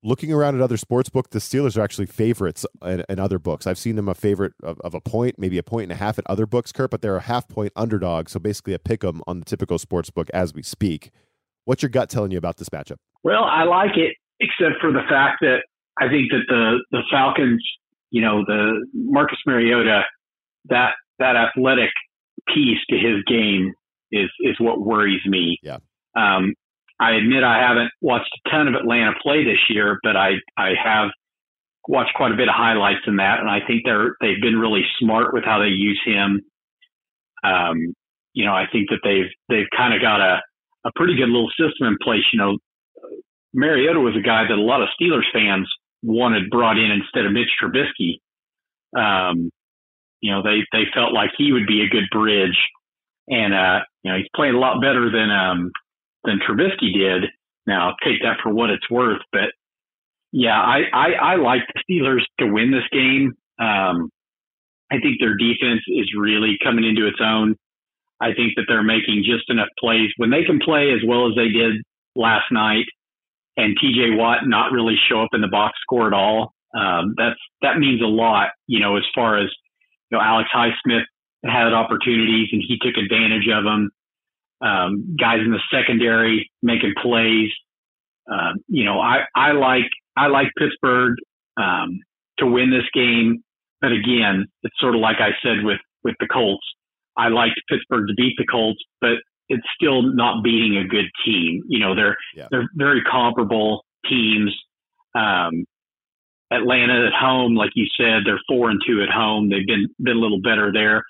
looking 0.04 0.32
around 0.32 0.54
at 0.54 0.60
other 0.60 0.76
sports 0.76 1.08
book, 1.08 1.30
the 1.30 1.38
Steelers 1.38 1.76
are 1.76 1.82
actually 1.82 2.06
favorites 2.06 2.66
in, 2.82 3.04
in 3.08 3.18
other 3.18 3.38
books. 3.38 3.66
I've 3.66 3.78
seen 3.78 3.96
them 3.96 4.08
a 4.08 4.14
favorite 4.14 4.52
of, 4.62 4.78
of, 4.82 4.94
a 4.94 5.00
point, 5.00 5.38
maybe 5.38 5.58
a 5.58 5.62
point 5.62 5.84
and 5.84 5.92
a 5.92 5.96
half 5.96 6.18
at 6.18 6.24
other 6.28 6.46
books, 6.46 6.70
Curt, 6.70 6.90
but 6.90 7.00
they're 7.00 7.16
a 7.16 7.22
half 7.22 7.48
point 7.48 7.72
underdog. 7.74 8.28
So 8.28 8.38
basically 8.38 8.74
a 8.74 8.78
pick 8.78 9.02
'em 9.02 9.22
on 9.26 9.40
the 9.40 9.44
Tipico 9.44 9.80
sports 9.80 10.10
book 10.10 10.28
as 10.34 10.54
we 10.54 10.62
speak. 10.62 11.10
What's 11.64 11.82
your 11.82 11.88
gut 11.88 12.10
telling 12.10 12.30
you 12.30 12.38
about 12.38 12.58
this 12.58 12.68
matchup? 12.68 12.98
Well, 13.22 13.44
I 13.44 13.64
like 13.64 13.96
it, 13.96 14.16
except 14.40 14.80
for 14.80 14.92
the 14.92 15.02
fact 15.08 15.38
that 15.40 15.62
I 15.98 16.08
think 16.08 16.30
that 16.30 16.42
the, 16.48 16.84
the 16.90 17.02
Falcons, 17.10 17.64
you 18.10 18.20
know, 18.20 18.44
the 18.46 18.86
Marcus 18.92 19.38
Mariota, 19.46 20.02
that, 20.66 20.92
that 21.18 21.36
athletic 21.36 21.90
piece 22.48 22.78
to 22.90 22.96
his 22.96 23.24
game 23.26 23.72
is, 24.12 24.28
is 24.40 24.56
what 24.58 24.80
worries 24.80 25.24
me. 25.26 25.58
Yeah. 25.62 25.78
Um, 26.14 26.54
I 27.00 27.12
admit 27.12 27.42
I 27.42 27.58
haven't 27.60 27.90
watched 28.00 28.30
a 28.46 28.50
ton 28.50 28.68
of 28.68 28.74
Atlanta 28.74 29.12
play 29.22 29.44
this 29.44 29.58
year, 29.68 29.98
but 30.02 30.16
I 30.16 30.34
I 30.56 30.72
have 30.82 31.10
watched 31.88 32.14
quite 32.14 32.32
a 32.32 32.36
bit 32.36 32.48
of 32.48 32.54
highlights 32.54 33.02
in 33.06 33.16
that, 33.16 33.40
and 33.40 33.50
I 33.50 33.60
think 33.66 33.82
they're 33.84 34.16
they've 34.20 34.40
been 34.40 34.58
really 34.58 34.84
smart 35.00 35.34
with 35.34 35.44
how 35.44 35.58
they 35.58 35.68
use 35.68 36.00
him. 36.04 36.40
Um, 37.42 37.94
you 38.32 38.44
know, 38.44 38.52
I 38.52 38.66
think 38.70 38.90
that 38.90 39.00
they've 39.02 39.30
they've 39.48 39.70
kind 39.76 39.94
of 39.94 40.00
got 40.00 40.20
a 40.20 40.40
a 40.84 40.92
pretty 40.96 41.16
good 41.16 41.28
little 41.28 41.50
system 41.50 41.88
in 41.88 41.96
place. 42.02 42.24
You 42.32 42.38
know, 42.38 42.58
Mariota 43.52 44.00
was 44.00 44.16
a 44.16 44.22
guy 44.22 44.44
that 44.48 44.58
a 44.58 44.60
lot 44.60 44.82
of 44.82 44.88
Steelers 45.00 45.30
fans 45.32 45.68
wanted 46.02 46.50
brought 46.50 46.78
in 46.78 46.90
instead 46.90 47.26
of 47.26 47.32
Mitch 47.32 47.50
Trubisky. 47.60 48.18
Um, 48.96 49.50
you 50.20 50.30
know, 50.30 50.42
they 50.42 50.60
they 50.72 50.84
felt 50.94 51.12
like 51.12 51.30
he 51.36 51.52
would 51.52 51.66
be 51.66 51.82
a 51.82 51.88
good 51.88 52.08
bridge, 52.10 52.58
and 53.28 53.52
uh, 53.52 53.80
you 54.02 54.10
know, 54.12 54.18
he's 54.18 54.28
playing 54.34 54.54
a 54.54 54.58
lot 54.58 54.80
better 54.80 55.10
than 55.10 55.30
um, 55.30 55.72
than 56.24 56.40
Trubisky 56.40 56.92
did. 56.92 57.30
Now, 57.66 57.94
take 58.04 58.20
that 58.22 58.38
for 58.42 58.52
what 58.52 58.70
it's 58.70 58.88
worth, 58.90 59.22
but 59.32 59.52
yeah, 60.32 60.60
I 60.60 60.82
I, 60.92 61.08
I 61.12 61.36
like 61.36 61.62
the 61.72 61.80
Steelers 61.86 62.24
to 62.40 62.52
win 62.52 62.72
this 62.72 62.88
game. 62.92 63.32
Um, 63.58 64.10
I 64.90 64.98
think 65.00 65.18
their 65.20 65.36
defense 65.36 65.80
is 65.88 66.10
really 66.18 66.58
coming 66.62 66.84
into 66.84 67.06
its 67.06 67.20
own. 67.22 67.56
I 68.20 68.34
think 68.34 68.54
that 68.56 68.64
they're 68.68 68.82
making 68.82 69.24
just 69.24 69.48
enough 69.48 69.68
plays 69.78 70.10
when 70.16 70.30
they 70.30 70.44
can 70.44 70.58
play 70.58 70.92
as 70.92 71.00
well 71.06 71.28
as 71.28 71.34
they 71.36 71.48
did 71.48 71.82
last 72.16 72.50
night, 72.50 72.86
and 73.56 73.76
TJ 73.78 74.16
Watt 74.16 74.46
not 74.46 74.72
really 74.72 74.96
show 75.08 75.22
up 75.22 75.30
in 75.32 75.40
the 75.40 75.48
box 75.48 75.78
score 75.82 76.06
at 76.06 76.12
all. 76.12 76.52
Um, 76.76 77.14
that's 77.16 77.38
that 77.62 77.78
means 77.78 78.02
a 78.02 78.06
lot, 78.06 78.48
you 78.66 78.80
know, 78.80 78.96
as 78.96 79.04
far 79.14 79.38
as 79.38 79.48
you 80.10 80.18
know, 80.18 80.24
Alex 80.24 80.50
Highsmith 80.54 81.04
had 81.44 81.72
opportunities 81.72 82.48
and 82.52 82.62
he 82.66 82.78
took 82.80 82.96
advantage 82.96 83.46
of 83.52 83.64
them. 83.64 83.90
Um, 84.64 85.16
guys 85.20 85.40
in 85.44 85.50
the 85.50 85.60
secondary 85.70 86.50
making 86.62 86.94
plays. 87.02 87.50
Um, 88.30 88.56
you 88.68 88.84
know, 88.84 89.00
I, 89.00 89.24
I 89.36 89.52
like 89.52 89.90
I 90.16 90.28
like 90.28 90.46
Pittsburgh 90.56 91.16
um, 91.58 92.00
to 92.38 92.46
win 92.46 92.70
this 92.70 92.88
game, 92.94 93.42
but 93.80 93.92
again, 93.92 94.46
it's 94.62 94.74
sort 94.80 94.94
of 94.94 95.00
like 95.00 95.16
I 95.20 95.30
said 95.42 95.64
with 95.64 95.80
with 96.02 96.14
the 96.20 96.28
Colts. 96.28 96.64
I 97.16 97.28
liked 97.28 97.60
Pittsburgh 97.68 98.08
to 98.08 98.14
beat 98.14 98.34
the 98.38 98.46
Colts, 98.50 98.82
but 99.00 99.18
it's 99.48 99.66
still 99.74 100.02
not 100.02 100.42
beating 100.42 100.78
a 100.78 100.88
good 100.88 101.06
team. 101.24 101.62
You 101.68 101.80
know, 101.80 101.94
they're 101.94 102.16
yeah. 102.34 102.48
they're 102.50 102.68
very 102.74 103.02
comparable 103.02 103.84
teams. 104.08 104.54
Um, 105.14 105.64
Atlanta 106.50 107.06
at 107.06 107.12
home, 107.12 107.54
like 107.54 107.70
you 107.74 107.86
said, 107.98 108.22
they're 108.24 108.40
four 108.48 108.70
and 108.70 108.80
two 108.86 109.02
at 109.02 109.10
home. 109.10 109.48
They've 109.48 109.66
been 109.66 109.88
been 110.00 110.16
a 110.16 110.20
little 110.20 110.40
better 110.40 110.72
there. 110.72 111.02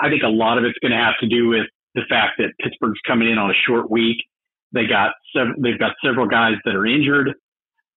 I 0.00 0.08
think 0.08 0.22
a 0.22 0.28
lot 0.28 0.58
of 0.58 0.64
it's 0.64 0.78
going 0.80 0.92
to 0.92 0.98
have 0.98 1.18
to 1.20 1.28
do 1.28 1.48
with 1.48 1.66
the 1.98 2.06
fact 2.08 2.38
that 2.38 2.52
Pittsburgh's 2.60 3.00
coming 3.06 3.30
in 3.30 3.38
on 3.38 3.50
a 3.50 3.60
short 3.66 3.90
week. 3.90 4.18
They 4.72 4.86
got 4.86 5.12
several, 5.34 5.56
they've 5.58 5.78
got 5.78 5.92
several 6.04 6.26
guys 6.26 6.54
that 6.64 6.74
are 6.74 6.86
injured. 6.86 7.28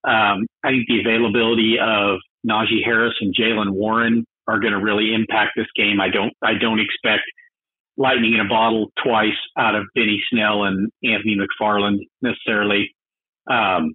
Um, 0.04 0.48
I 0.64 0.70
think 0.70 0.88
the 0.88 1.02
availability 1.02 1.78
of 1.80 2.20
Najee 2.48 2.84
Harris 2.84 3.14
and 3.22 3.36
Jaylen 3.36 3.72
Warren 3.72 4.26
are 4.48 4.60
going 4.60 4.74
to 4.74 4.80
really 4.80 5.14
impact 5.14 5.52
this 5.56 5.68
game. 5.76 6.02
I 6.02 6.10
don't 6.10 6.34
I 6.42 6.54
don't 6.60 6.80
expect 6.80 7.24
lightning 7.98 8.34
in 8.34 8.40
a 8.40 8.50
bottle 8.50 8.92
twice 9.04 9.38
out 9.58 9.76
of 9.76 9.86
Benny 9.94 10.22
Snell 10.32 10.64
and 10.64 10.90
Anthony 11.04 11.38
McFarland 11.38 12.00
necessarily. 12.22 12.96
Um, 13.50 13.94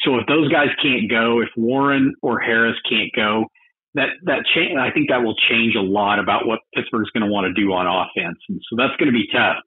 so 0.00 0.16
if 0.16 0.26
those 0.26 0.50
guys 0.50 0.68
can't 0.82 1.10
go, 1.10 1.40
if 1.40 1.48
Warren 1.56 2.14
or 2.22 2.40
Harris 2.40 2.76
can't 2.88 3.10
go, 3.14 3.44
that 3.94 4.16
that 4.24 4.44
change, 4.54 4.78
I 4.78 4.90
think 4.90 5.10
that 5.10 5.22
will 5.22 5.36
change 5.50 5.74
a 5.76 5.84
lot 5.84 6.18
about 6.18 6.46
what 6.46 6.60
Pittsburgh's 6.74 7.10
going 7.10 7.24
to 7.24 7.32
want 7.32 7.46
to 7.46 7.52
do 7.52 7.72
on 7.72 7.86
offense, 7.86 8.38
and 8.48 8.60
so 8.68 8.76
that's 8.76 8.96
going 8.96 9.12
to 9.12 9.16
be 9.16 9.28
tough. 9.32 9.60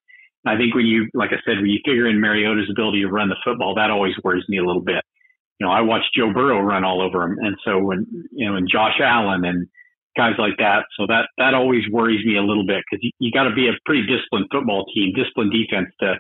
I 0.45 0.57
think 0.57 0.75
when 0.75 0.85
you, 0.85 1.09
like 1.13 1.31
I 1.33 1.41
said, 1.45 1.57
when 1.57 1.73
you 1.73 1.79
figure 1.85 2.07
in 2.07 2.21
Mariota's 2.21 2.69
ability 2.69 3.01
to 3.01 3.09
run 3.09 3.29
the 3.29 3.41
football, 3.43 3.75
that 3.75 3.89
always 3.89 4.13
worries 4.23 4.45
me 4.47 4.57
a 4.57 4.65
little 4.65 4.81
bit. 4.81 5.01
You 5.59 5.65
know, 5.65 5.73
I 5.73 5.81
watched 5.81 6.13
Joe 6.15 6.33
Burrow 6.33 6.61
run 6.61 6.83
all 6.83 7.01
over 7.01 7.23
him, 7.23 7.37
and 7.39 7.55
so 7.65 7.79
when 7.79 8.05
you 8.31 8.49
know, 8.49 8.55
and 8.55 8.69
Josh 8.69 8.99
Allen 9.01 9.45
and 9.45 9.67
guys 10.17 10.33
like 10.37 10.57
that, 10.57 10.85
so 10.97 11.05
that 11.07 11.29
that 11.37 11.53
always 11.53 11.83
worries 11.91 12.25
me 12.25 12.37
a 12.37 12.43
little 12.43 12.65
bit 12.65 12.83
because 12.85 13.01
you, 13.01 13.11
you 13.19 13.31
got 13.31 13.45
to 13.45 13.55
be 13.55 13.67
a 13.67 13.77
pretty 13.85 14.05
disciplined 14.05 14.47
football 14.51 14.85
team, 14.93 15.13
disciplined 15.13 15.53
defense 15.53 15.89
to 16.01 16.15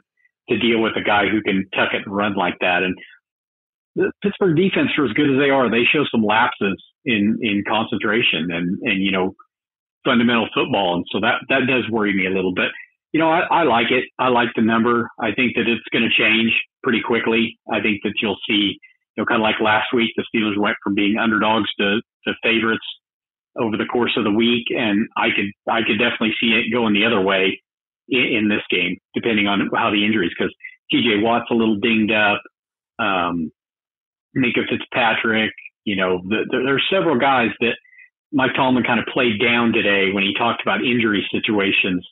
to 0.49 0.59
deal 0.59 0.81
with 0.81 0.93
a 0.95 1.01
guy 1.01 1.25
who 1.25 1.41
can 1.41 1.65
tuck 1.73 1.89
it 1.93 2.05
and 2.05 2.15
run 2.15 2.35
like 2.35 2.57
that. 2.61 2.83
And 2.83 2.95
the 3.95 4.11
Pittsburgh 4.21 4.55
defense, 4.55 4.89
for 4.95 5.05
as 5.05 5.13
good 5.13 5.29
as 5.29 5.39
they 5.39 5.49
are, 5.49 5.69
they 5.69 5.89
show 5.89 6.05
some 6.11 6.23
lapses 6.23 6.77
in 7.05 7.37
in 7.41 7.63
concentration 7.67 8.51
and 8.51 8.79
and 8.83 9.03
you 9.03 9.11
know 9.11 9.35
fundamental 10.05 10.47
football, 10.53 10.95
and 10.95 11.05
so 11.11 11.19
that 11.19 11.41
that 11.49 11.67
does 11.67 11.89
worry 11.89 12.13
me 12.13 12.27
a 12.27 12.35
little 12.35 12.53
bit. 12.53 12.69
You 13.11 13.19
know, 13.19 13.29
I, 13.29 13.41
I 13.49 13.63
like 13.63 13.91
it. 13.91 14.05
I 14.19 14.27
like 14.27 14.49
the 14.55 14.61
number. 14.61 15.09
I 15.19 15.31
think 15.33 15.55
that 15.55 15.67
it's 15.67 15.87
going 15.91 16.03
to 16.03 16.21
change 16.21 16.51
pretty 16.83 17.01
quickly. 17.01 17.57
I 17.71 17.81
think 17.81 18.01
that 18.03 18.13
you'll 18.21 18.37
see, 18.47 18.77
you 19.15 19.17
know, 19.17 19.25
kind 19.25 19.41
of 19.41 19.43
like 19.43 19.55
last 19.61 19.93
week, 19.93 20.11
the 20.17 20.25
Steelers 20.35 20.59
went 20.59 20.75
from 20.83 20.95
being 20.95 21.17
underdogs 21.17 21.69
to 21.79 22.01
to 22.27 22.33
favorites 22.43 22.85
over 23.57 23.77
the 23.77 23.85
course 23.85 24.11
of 24.17 24.23
the 24.25 24.31
week, 24.31 24.65
and 24.69 25.07
I 25.17 25.29
could 25.35 25.51
I 25.71 25.81
could 25.81 25.97
definitely 25.97 26.35
see 26.39 26.51
it 26.51 26.73
going 26.73 26.93
the 26.93 27.05
other 27.05 27.21
way 27.21 27.61
in, 28.09 28.23
in 28.23 28.49
this 28.49 28.63
game, 28.69 28.97
depending 29.13 29.47
on 29.47 29.69
how 29.73 29.91
the 29.91 30.05
injuries, 30.05 30.31
because 30.37 30.53
T.J. 30.91 31.21
Watt's 31.21 31.49
a 31.51 31.55
little 31.55 31.77
dinged 31.77 32.11
up. 32.11 32.41
Um, 32.99 33.51
Fitzpatrick. 34.35 35.51
You 35.85 35.95
know, 35.95 36.21
the, 36.23 36.45
the, 36.49 36.57
there 36.65 36.75
are 36.75 36.81
several 36.91 37.17
guys 37.17 37.49
that 37.61 37.75
Mike 38.31 38.51
Tomlin 38.55 38.83
kind 38.83 38.99
of 38.99 39.05
played 39.13 39.39
down 39.39 39.71
today 39.71 40.11
when 40.11 40.23
he 40.23 40.33
talked 40.37 40.61
about 40.61 40.83
injury 40.83 41.25
situations 41.31 42.05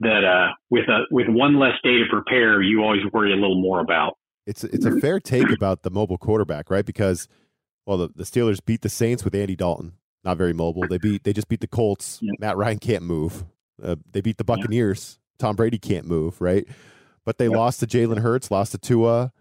that 0.00 0.24
uh, 0.24 0.54
with 0.70 0.88
a 0.88 1.02
with 1.10 1.26
one 1.28 1.58
less 1.58 1.74
day 1.82 1.98
to 1.98 2.04
prepare, 2.08 2.62
you 2.62 2.82
always 2.82 3.02
worry 3.12 3.32
a 3.32 3.36
little 3.36 3.60
more 3.60 3.80
about. 3.80 4.16
It's 4.46 4.64
it's 4.64 4.86
a 4.86 4.98
fair 5.00 5.20
take 5.20 5.50
about 5.50 5.82
the 5.82 5.90
mobile 5.90 6.16
quarterback, 6.16 6.70
right? 6.70 6.86
Because 6.86 7.28
well, 7.84 7.98
the, 7.98 8.08
the 8.14 8.24
Steelers 8.24 8.64
beat 8.64 8.82
the 8.82 8.88
Saints 8.88 9.24
with 9.24 9.34
Andy 9.34 9.56
Dalton, 9.56 9.92
not 10.24 10.38
very 10.38 10.52
mobile. 10.52 10.86
They 10.88 10.98
beat 10.98 11.24
they 11.24 11.32
just 11.32 11.48
beat 11.48 11.60
the 11.60 11.66
Colts. 11.66 12.18
Yeah. 12.22 12.32
Matt 12.38 12.56
Ryan 12.56 12.78
can't 12.78 13.04
move. 13.04 13.44
Uh, 13.82 13.96
they 14.10 14.20
beat 14.20 14.38
the 14.38 14.44
Buccaneers. 14.44 15.18
Yeah. 15.18 15.46
Tom 15.46 15.56
Brady 15.56 15.78
can't 15.78 16.06
move, 16.06 16.40
right? 16.40 16.66
But 17.24 17.38
they 17.38 17.48
lost 17.48 17.80
to 17.80 17.86
Jalen 17.86 18.20
Hurts, 18.20 18.50
lost 18.50 18.72
to 18.72 18.78
Tua 18.78 19.32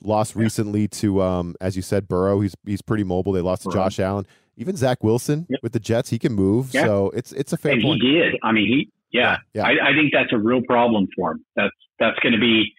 lost 0.00 0.34
yeah. 0.34 0.42
recently 0.42 0.88
to 0.88 1.22
um, 1.22 1.54
as 1.60 1.76
you 1.76 1.82
said 1.82 2.08
Burrow. 2.08 2.40
He's 2.40 2.54
he's 2.64 2.82
pretty 2.82 3.04
mobile. 3.04 3.32
They 3.32 3.40
lost 3.40 3.62
to 3.62 3.68
Burrow. 3.68 3.84
Josh 3.84 3.98
Allen. 4.00 4.26
Even 4.56 4.76
Zach 4.76 5.02
Wilson 5.02 5.46
yep. 5.48 5.60
with 5.62 5.72
the 5.72 5.80
Jets 5.80 6.10
he 6.10 6.18
can 6.18 6.32
move. 6.32 6.70
So 6.70 7.10
it's 7.10 7.32
it's 7.32 7.52
a 7.52 7.56
fair 7.56 7.72
and 7.72 7.82
point. 7.82 8.02
he 8.02 8.12
did. 8.12 8.36
I 8.42 8.52
mean 8.52 8.66
he 8.66 8.90
yeah, 9.10 9.38
yeah. 9.52 9.62
I, 9.64 9.90
I 9.90 9.94
think 9.94 10.12
that's 10.12 10.32
a 10.32 10.38
real 10.38 10.60
problem 10.62 11.06
for 11.16 11.32
him. 11.32 11.44
That's 11.54 11.74
that's 11.98 12.18
going 12.18 12.32
to 12.32 12.40
be 12.40 12.72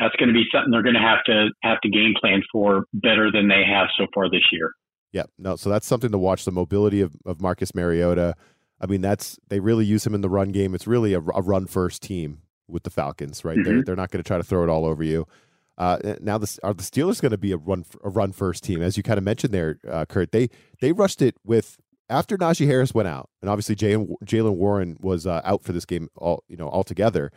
that's 0.00 0.16
going 0.16 0.28
to 0.28 0.34
be 0.34 0.44
something 0.52 0.70
they're 0.72 0.82
going 0.82 0.94
to 0.94 1.00
have 1.00 1.22
to 1.24 1.50
have 1.62 1.80
to 1.82 1.88
game 1.88 2.14
plan 2.18 2.42
for 2.50 2.84
better 2.94 3.30
than 3.30 3.48
they 3.48 3.62
have 3.64 3.88
so 3.98 4.06
far 4.14 4.30
this 4.30 4.44
year. 4.52 4.72
Yeah 5.12 5.24
no 5.38 5.56
so 5.56 5.70
that's 5.70 5.86
something 5.86 6.10
to 6.10 6.18
watch 6.18 6.44
the 6.44 6.50
mobility 6.50 7.00
of, 7.00 7.14
of 7.24 7.40
Marcus 7.40 7.74
Mariota. 7.74 8.34
I 8.80 8.86
mean 8.86 9.00
that's 9.00 9.38
they 9.48 9.60
really 9.60 9.84
use 9.84 10.06
him 10.06 10.14
in 10.14 10.22
the 10.22 10.30
run 10.30 10.50
game. 10.50 10.74
It's 10.74 10.86
really 10.86 11.12
a, 11.12 11.20
a 11.20 11.42
run 11.42 11.66
first 11.66 12.02
team 12.02 12.40
with 12.66 12.82
the 12.82 12.90
Falcons 12.90 13.44
right? 13.44 13.56
Mm-hmm. 13.56 13.64
they're, 13.64 13.84
they're 13.84 13.96
not 13.96 14.10
going 14.10 14.22
to 14.22 14.26
try 14.26 14.38
to 14.38 14.44
throw 14.44 14.64
it 14.64 14.70
all 14.70 14.84
over 14.86 15.04
you 15.04 15.26
uh, 15.76 15.98
now, 16.20 16.38
the, 16.38 16.58
are 16.62 16.72
the 16.72 16.82
Steelers 16.82 17.20
going 17.20 17.32
to 17.32 17.38
be 17.38 17.52
a 17.52 17.56
run 17.56 17.84
a 18.02 18.08
run 18.08 18.32
first 18.32 18.62
team, 18.62 18.80
as 18.80 18.96
you 18.96 19.02
kind 19.02 19.18
of 19.18 19.24
mentioned 19.24 19.52
there, 19.52 19.78
uh, 19.90 20.04
Curt? 20.04 20.30
They 20.32 20.48
they 20.80 20.92
rushed 20.92 21.20
it 21.20 21.36
with 21.44 21.78
after 22.08 22.36
Najee 22.36 22.66
Harris 22.66 22.94
went 22.94 23.08
out, 23.08 23.28
and 23.42 23.50
obviously 23.50 23.74
Jaylen 23.74 24.54
Warren 24.54 24.96
was 25.00 25.26
uh, 25.26 25.40
out 25.44 25.64
for 25.64 25.72
this 25.72 25.84
game 25.84 26.08
all 26.16 26.44
you 26.48 26.56
know 26.56 26.68
altogether. 26.68 27.32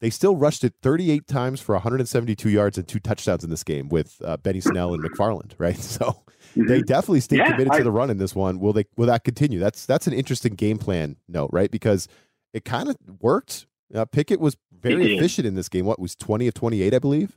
They 0.00 0.10
still 0.10 0.36
rushed 0.36 0.64
it 0.64 0.74
38 0.82 1.26
times 1.26 1.60
for 1.60 1.74
172 1.74 2.50
yards 2.50 2.76
and 2.76 2.86
two 2.86 2.98
touchdowns 2.98 3.42
in 3.42 3.48
this 3.48 3.64
game 3.64 3.88
with 3.88 4.20
uh, 4.24 4.36
Benny 4.36 4.60
Snell 4.60 4.92
and 4.92 5.02
McFarland, 5.02 5.52
right? 5.58 5.78
So 5.78 6.22
they 6.56 6.62
mm-hmm. 6.62 6.80
definitely 6.86 7.20
stayed 7.20 7.38
yeah, 7.38 7.50
committed 7.50 7.72
I, 7.72 7.78
to 7.78 7.84
the 7.84 7.92
run 7.92 8.10
in 8.10 8.18
this 8.18 8.34
one. 8.34 8.60
Will 8.60 8.72
they? 8.72 8.86
Will 8.96 9.06
that 9.06 9.24
continue? 9.24 9.58
That's 9.58 9.84
that's 9.84 10.06
an 10.06 10.14
interesting 10.14 10.54
game 10.54 10.78
plan 10.78 11.16
note, 11.28 11.50
right? 11.52 11.70
Because 11.70 12.08
it 12.54 12.64
kind 12.64 12.88
of 12.88 12.96
worked. 13.20 13.66
Uh, 13.94 14.06
Pickett 14.06 14.40
was 14.40 14.56
very 14.72 15.16
efficient 15.16 15.46
in 15.46 15.54
this 15.54 15.68
game. 15.68 15.84
What 15.84 16.00
was 16.00 16.16
20 16.16 16.48
of 16.48 16.54
28, 16.54 16.94
I 16.94 16.98
believe. 16.98 17.36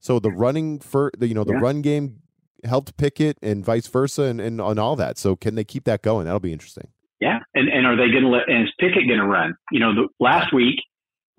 So 0.00 0.18
the 0.18 0.30
running 0.30 0.78
for 0.78 1.10
the 1.16 1.28
you 1.28 1.34
know 1.34 1.44
the 1.44 1.54
yeah. 1.54 1.60
run 1.60 1.82
game 1.82 2.22
helped 2.64 2.96
Pickett 2.96 3.38
and 3.42 3.64
vice 3.64 3.86
versa 3.86 4.22
and, 4.22 4.40
and 4.40 4.60
on 4.60 4.78
all 4.78 4.96
that. 4.96 5.18
So 5.18 5.36
can 5.36 5.54
they 5.54 5.64
keep 5.64 5.84
that 5.84 6.02
going? 6.02 6.24
That'll 6.24 6.40
be 6.40 6.52
interesting. 6.52 6.88
Yeah, 7.20 7.40
and 7.54 7.68
and 7.68 7.86
are 7.86 7.96
they 7.96 8.10
going 8.10 8.24
to 8.24 8.28
let? 8.28 8.48
And 8.48 8.64
is 8.64 8.72
Pickett 8.78 9.06
going 9.08 9.20
to 9.20 9.26
run? 9.26 9.54
You 9.72 9.80
know, 9.80 9.94
the, 9.94 10.08
last 10.20 10.52
week 10.52 10.78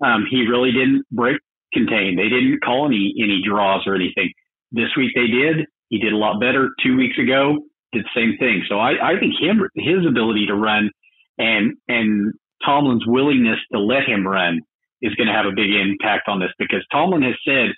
um, 0.04 0.26
he 0.30 0.46
really 0.46 0.72
didn't 0.72 1.04
break 1.10 1.38
contain. 1.72 2.16
They 2.16 2.28
didn't 2.28 2.60
call 2.64 2.86
any 2.86 3.14
any 3.18 3.40
draws 3.46 3.86
or 3.86 3.94
anything. 3.94 4.32
This 4.72 4.90
week 4.96 5.12
they 5.14 5.26
did. 5.26 5.66
He 5.88 5.98
did 5.98 6.12
a 6.12 6.16
lot 6.16 6.40
better. 6.40 6.70
Two 6.82 6.96
weeks 6.96 7.18
ago 7.18 7.58
did 7.92 8.04
the 8.04 8.14
same 8.14 8.36
thing. 8.38 8.62
So 8.68 8.78
I, 8.78 9.14
I 9.14 9.18
think 9.18 9.34
him 9.40 9.62
his 9.74 10.06
ability 10.06 10.46
to 10.46 10.54
run 10.54 10.90
and 11.38 11.76
and 11.88 12.34
Tomlin's 12.64 13.06
willingness 13.06 13.58
to 13.72 13.80
let 13.80 14.04
him 14.04 14.26
run 14.26 14.60
is 15.02 15.14
going 15.14 15.28
to 15.28 15.32
have 15.32 15.46
a 15.46 15.56
big 15.56 15.70
impact 15.70 16.28
on 16.28 16.40
this 16.40 16.52
because 16.58 16.84
Tomlin 16.92 17.22
has 17.22 17.34
said 17.46 17.72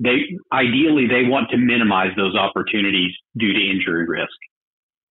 they 0.00 0.38
ideally 0.52 1.06
they 1.06 1.28
want 1.28 1.50
to 1.50 1.56
minimize 1.56 2.14
those 2.16 2.36
opportunities 2.36 3.10
due 3.36 3.52
to 3.52 3.58
injury 3.58 4.06
risk. 4.06 4.36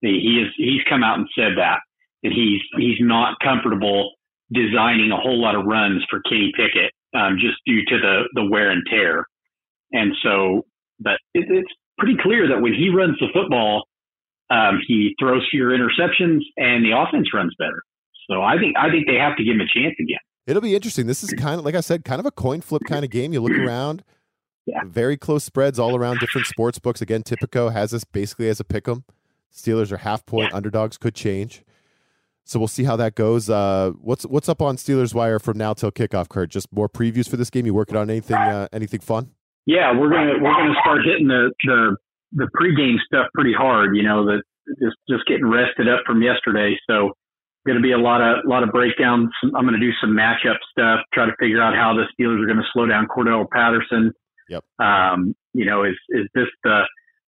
He 0.02 0.41
is 0.41 0.54
he's 0.58 0.82
come 0.88 1.04
out 1.04 1.17
and 1.17 1.28
said 1.38 1.58
that 1.58 1.80
that 2.23 2.32
he's 2.32 2.62
he's 2.78 2.97
not 3.00 3.38
comfortable 3.43 4.12
designing 4.52 5.12
a 5.12 5.17
whole 5.17 5.41
lot 5.41 5.56
of 5.56 5.65
runs 5.65 6.04
for 6.10 6.21
Kenny 6.30 6.52
Pickett 6.56 6.91
um, 7.13 7.38
just 7.39 7.58
due 7.65 7.84
to 7.86 7.97
the 8.00 8.23
the 8.34 8.45
wear 8.50 8.71
and 8.71 8.84
tear. 8.89 9.26
And 9.91 10.13
so, 10.23 10.65
but 11.00 11.19
it, 11.34 11.47
it's 11.50 11.71
pretty 11.97 12.17
clear 12.21 12.47
that 12.47 12.62
when 12.62 12.73
he 12.73 12.89
runs 12.89 13.17
the 13.19 13.28
football, 13.34 13.84
um, 14.50 14.80
he 14.88 15.15
throws 15.19 15.45
fewer 15.52 15.71
interceptions 15.71 16.41
and 16.58 16.84
the 16.84 16.91
offense 16.95 17.34
runs 17.34 17.54
better. 17.58 17.82
So 18.30 18.41
I 18.41 18.58
think 18.58 18.76
I 18.78 18.89
think 18.89 19.08
they 19.08 19.15
have 19.15 19.38
to 19.38 19.43
give 19.43 19.56
him 19.56 19.62
a 19.62 19.67
chance 19.67 19.95
again. 20.00 20.19
It'll 20.45 20.62
be 20.62 20.76
interesting. 20.76 21.08
This 21.08 21.23
is 21.23 21.34
kind 21.34 21.60
of, 21.60 21.65
like 21.65 21.76
I 21.76 21.82
said, 21.82 22.06
kind 22.06 22.21
of 22.21 22.26
a 22.26 22.32
coin 22.32 22.62
flip 22.62 22.84
kind 22.88 23.04
of 23.04 23.12
game. 23.12 23.34
You 23.34 23.41
look 23.41 23.52
around, 23.67 24.04
yeah. 24.67 24.82
very 24.86 25.17
close 25.17 25.43
spreads 25.43 25.80
all 25.80 25.95
around 25.95 26.19
different 26.19 26.45
sports 26.45 26.77
books. 26.77 27.01
Again, 27.01 27.23
Tipico 27.23 27.71
has 27.73 27.89
this 27.91 28.03
basically 28.03 28.47
as 28.49 28.60
a 28.60 28.63
pick 28.63 28.88
'em. 28.88 29.03
Steelers 29.51 29.91
are 29.91 29.97
half 29.97 30.25
point 30.27 30.49
Yeah. 30.51 30.58
underdogs, 30.58 30.97
could 30.99 31.15
change. 31.15 31.63
So 32.43 32.60
we'll 32.60 32.67
see 32.67 32.84
how 32.84 32.95
that 32.97 33.15
goes. 33.15 33.49
Uh, 33.49 33.91
what's 33.99 34.25
what's 34.25 34.47
up 34.47 34.62
on 34.62 34.75
Steelers 34.77 35.13
Wire 35.15 35.39
from 35.39 35.58
now 35.58 35.73
till 35.73 35.91
kickoff, 35.91 36.30
Curt? 36.30 36.49
Just 36.49 36.71
more 36.71 36.88
previews 36.88 37.27
for 37.30 37.36
this 37.38 37.49
game. 37.49 37.65
You 37.65 37.73
working 37.73 37.97
on 37.97 38.10
anything 38.10 38.38
uh, 38.38 38.67
anything 38.71 38.99
fun? 39.01 39.32
Yeah, 39.65 39.91
we're 39.97 40.10
gonna 40.10 40.34
we're 40.41 40.53
gonna 40.53 40.80
start 40.82 40.99
hitting 41.03 41.27
the 41.27 41.51
the 41.65 41.95
the 42.34 42.47
pregame 42.60 42.97
stuff 43.06 43.27
pretty 43.34 43.53
hard. 43.53 43.95
You 43.97 44.03
know, 44.03 44.25
that 44.27 44.43
just 44.82 44.95
just 45.10 45.25
getting 45.27 45.45
rested 45.45 45.89
up 45.89 46.01
from 46.06 46.21
yesterday. 46.21 46.77
So 46.89 47.12
going 47.65 47.75
to 47.77 47.84
be 47.84 47.91
a 47.91 47.97
lot 47.97 48.21
of 48.21 48.45
lot 48.45 48.63
of 48.63 48.69
breakdowns. 48.71 49.30
I'm 49.43 49.65
going 49.67 49.73
to 49.73 49.80
do 49.80 49.91
some 49.99 50.12
matchup 50.12 50.56
stuff, 50.71 51.01
try 51.13 51.25
to 51.25 51.34
figure 51.38 51.62
out 51.62 51.75
how 51.75 51.93
the 51.93 52.03
Steelers 52.15 52.41
are 52.41 52.45
going 52.45 52.58
to 52.60 52.63
slow 52.71 52.86
down 52.86 53.08
Cordarrelle 53.08 53.49
Patterson. 53.51 54.13
Yep. 54.49 54.63
Um, 54.79 55.36
you 55.53 55.65
know, 55.65 55.83
is 55.83 55.95
is 56.10 56.27
this 56.33 56.47
the 56.63 56.81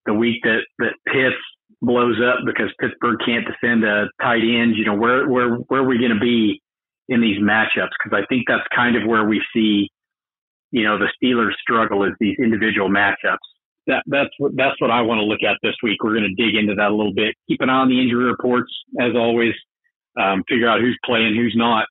the 0.05 0.13
week 0.13 0.41
that 0.43 0.61
that 0.79 0.93
Pitts 1.05 1.35
blows 1.81 2.17
up 2.21 2.39
because 2.45 2.71
Pittsburgh 2.79 3.17
can't 3.25 3.45
defend 3.45 3.83
a 3.83 4.07
tight 4.21 4.43
end? 4.43 4.75
You 4.75 4.85
know, 4.85 4.95
where 4.95 5.27
where 5.27 5.55
where 5.55 5.81
are 5.81 5.87
we 5.87 5.97
going 5.97 6.13
to 6.13 6.19
be 6.19 6.61
in 7.07 7.21
these 7.21 7.39
matchups? 7.39 7.95
Because 8.03 8.13
I 8.13 8.25
think 8.27 8.45
that's 8.47 8.67
kind 8.75 8.95
of 8.95 9.07
where 9.07 9.25
we 9.25 9.41
see, 9.53 9.89
you 10.71 10.83
know, 10.83 10.97
the 10.97 11.11
Steelers 11.21 11.53
struggle 11.61 12.03
is 12.03 12.13
these 12.19 12.37
individual 12.39 12.89
matchups. 12.89 13.37
That 13.87 14.03
that's 14.07 14.31
what 14.37 14.51
that's 14.55 14.79
what 14.81 14.91
I 14.91 15.01
want 15.01 15.19
to 15.19 15.25
look 15.25 15.43
at 15.43 15.57
this 15.63 15.75
week. 15.81 16.03
We're 16.03 16.15
going 16.15 16.35
to 16.35 16.43
dig 16.43 16.55
into 16.55 16.75
that 16.75 16.91
a 16.91 16.95
little 16.95 17.13
bit. 17.13 17.35
Keep 17.47 17.61
an 17.61 17.69
eye 17.69 17.81
on 17.81 17.89
the 17.89 18.01
injury 18.01 18.25
reports 18.25 18.71
as 18.99 19.15
always. 19.15 19.53
Um, 20.19 20.43
figure 20.49 20.67
out 20.67 20.81
who's 20.81 20.97
playing, 21.05 21.35
who's 21.35 21.53
not. 21.55 21.85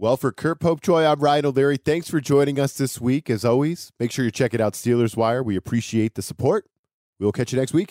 Well, 0.00 0.16
for 0.16 0.30
Curt 0.30 0.60
Popejoy, 0.60 1.10
I'm 1.10 1.18
Ryan 1.18 1.46
O'Leary. 1.46 1.76
Thanks 1.76 2.08
for 2.08 2.20
joining 2.20 2.60
us 2.60 2.72
this 2.74 3.00
week. 3.00 3.28
As 3.28 3.44
always, 3.44 3.90
make 3.98 4.12
sure 4.12 4.24
you 4.24 4.30
check 4.30 4.54
it 4.54 4.60
out, 4.60 4.74
Steelers 4.74 5.16
Wire. 5.16 5.42
We 5.42 5.56
appreciate 5.56 6.14
the 6.14 6.22
support. 6.22 6.66
We 7.18 7.24
will 7.24 7.32
catch 7.32 7.52
you 7.52 7.58
next 7.58 7.72
week. 7.72 7.90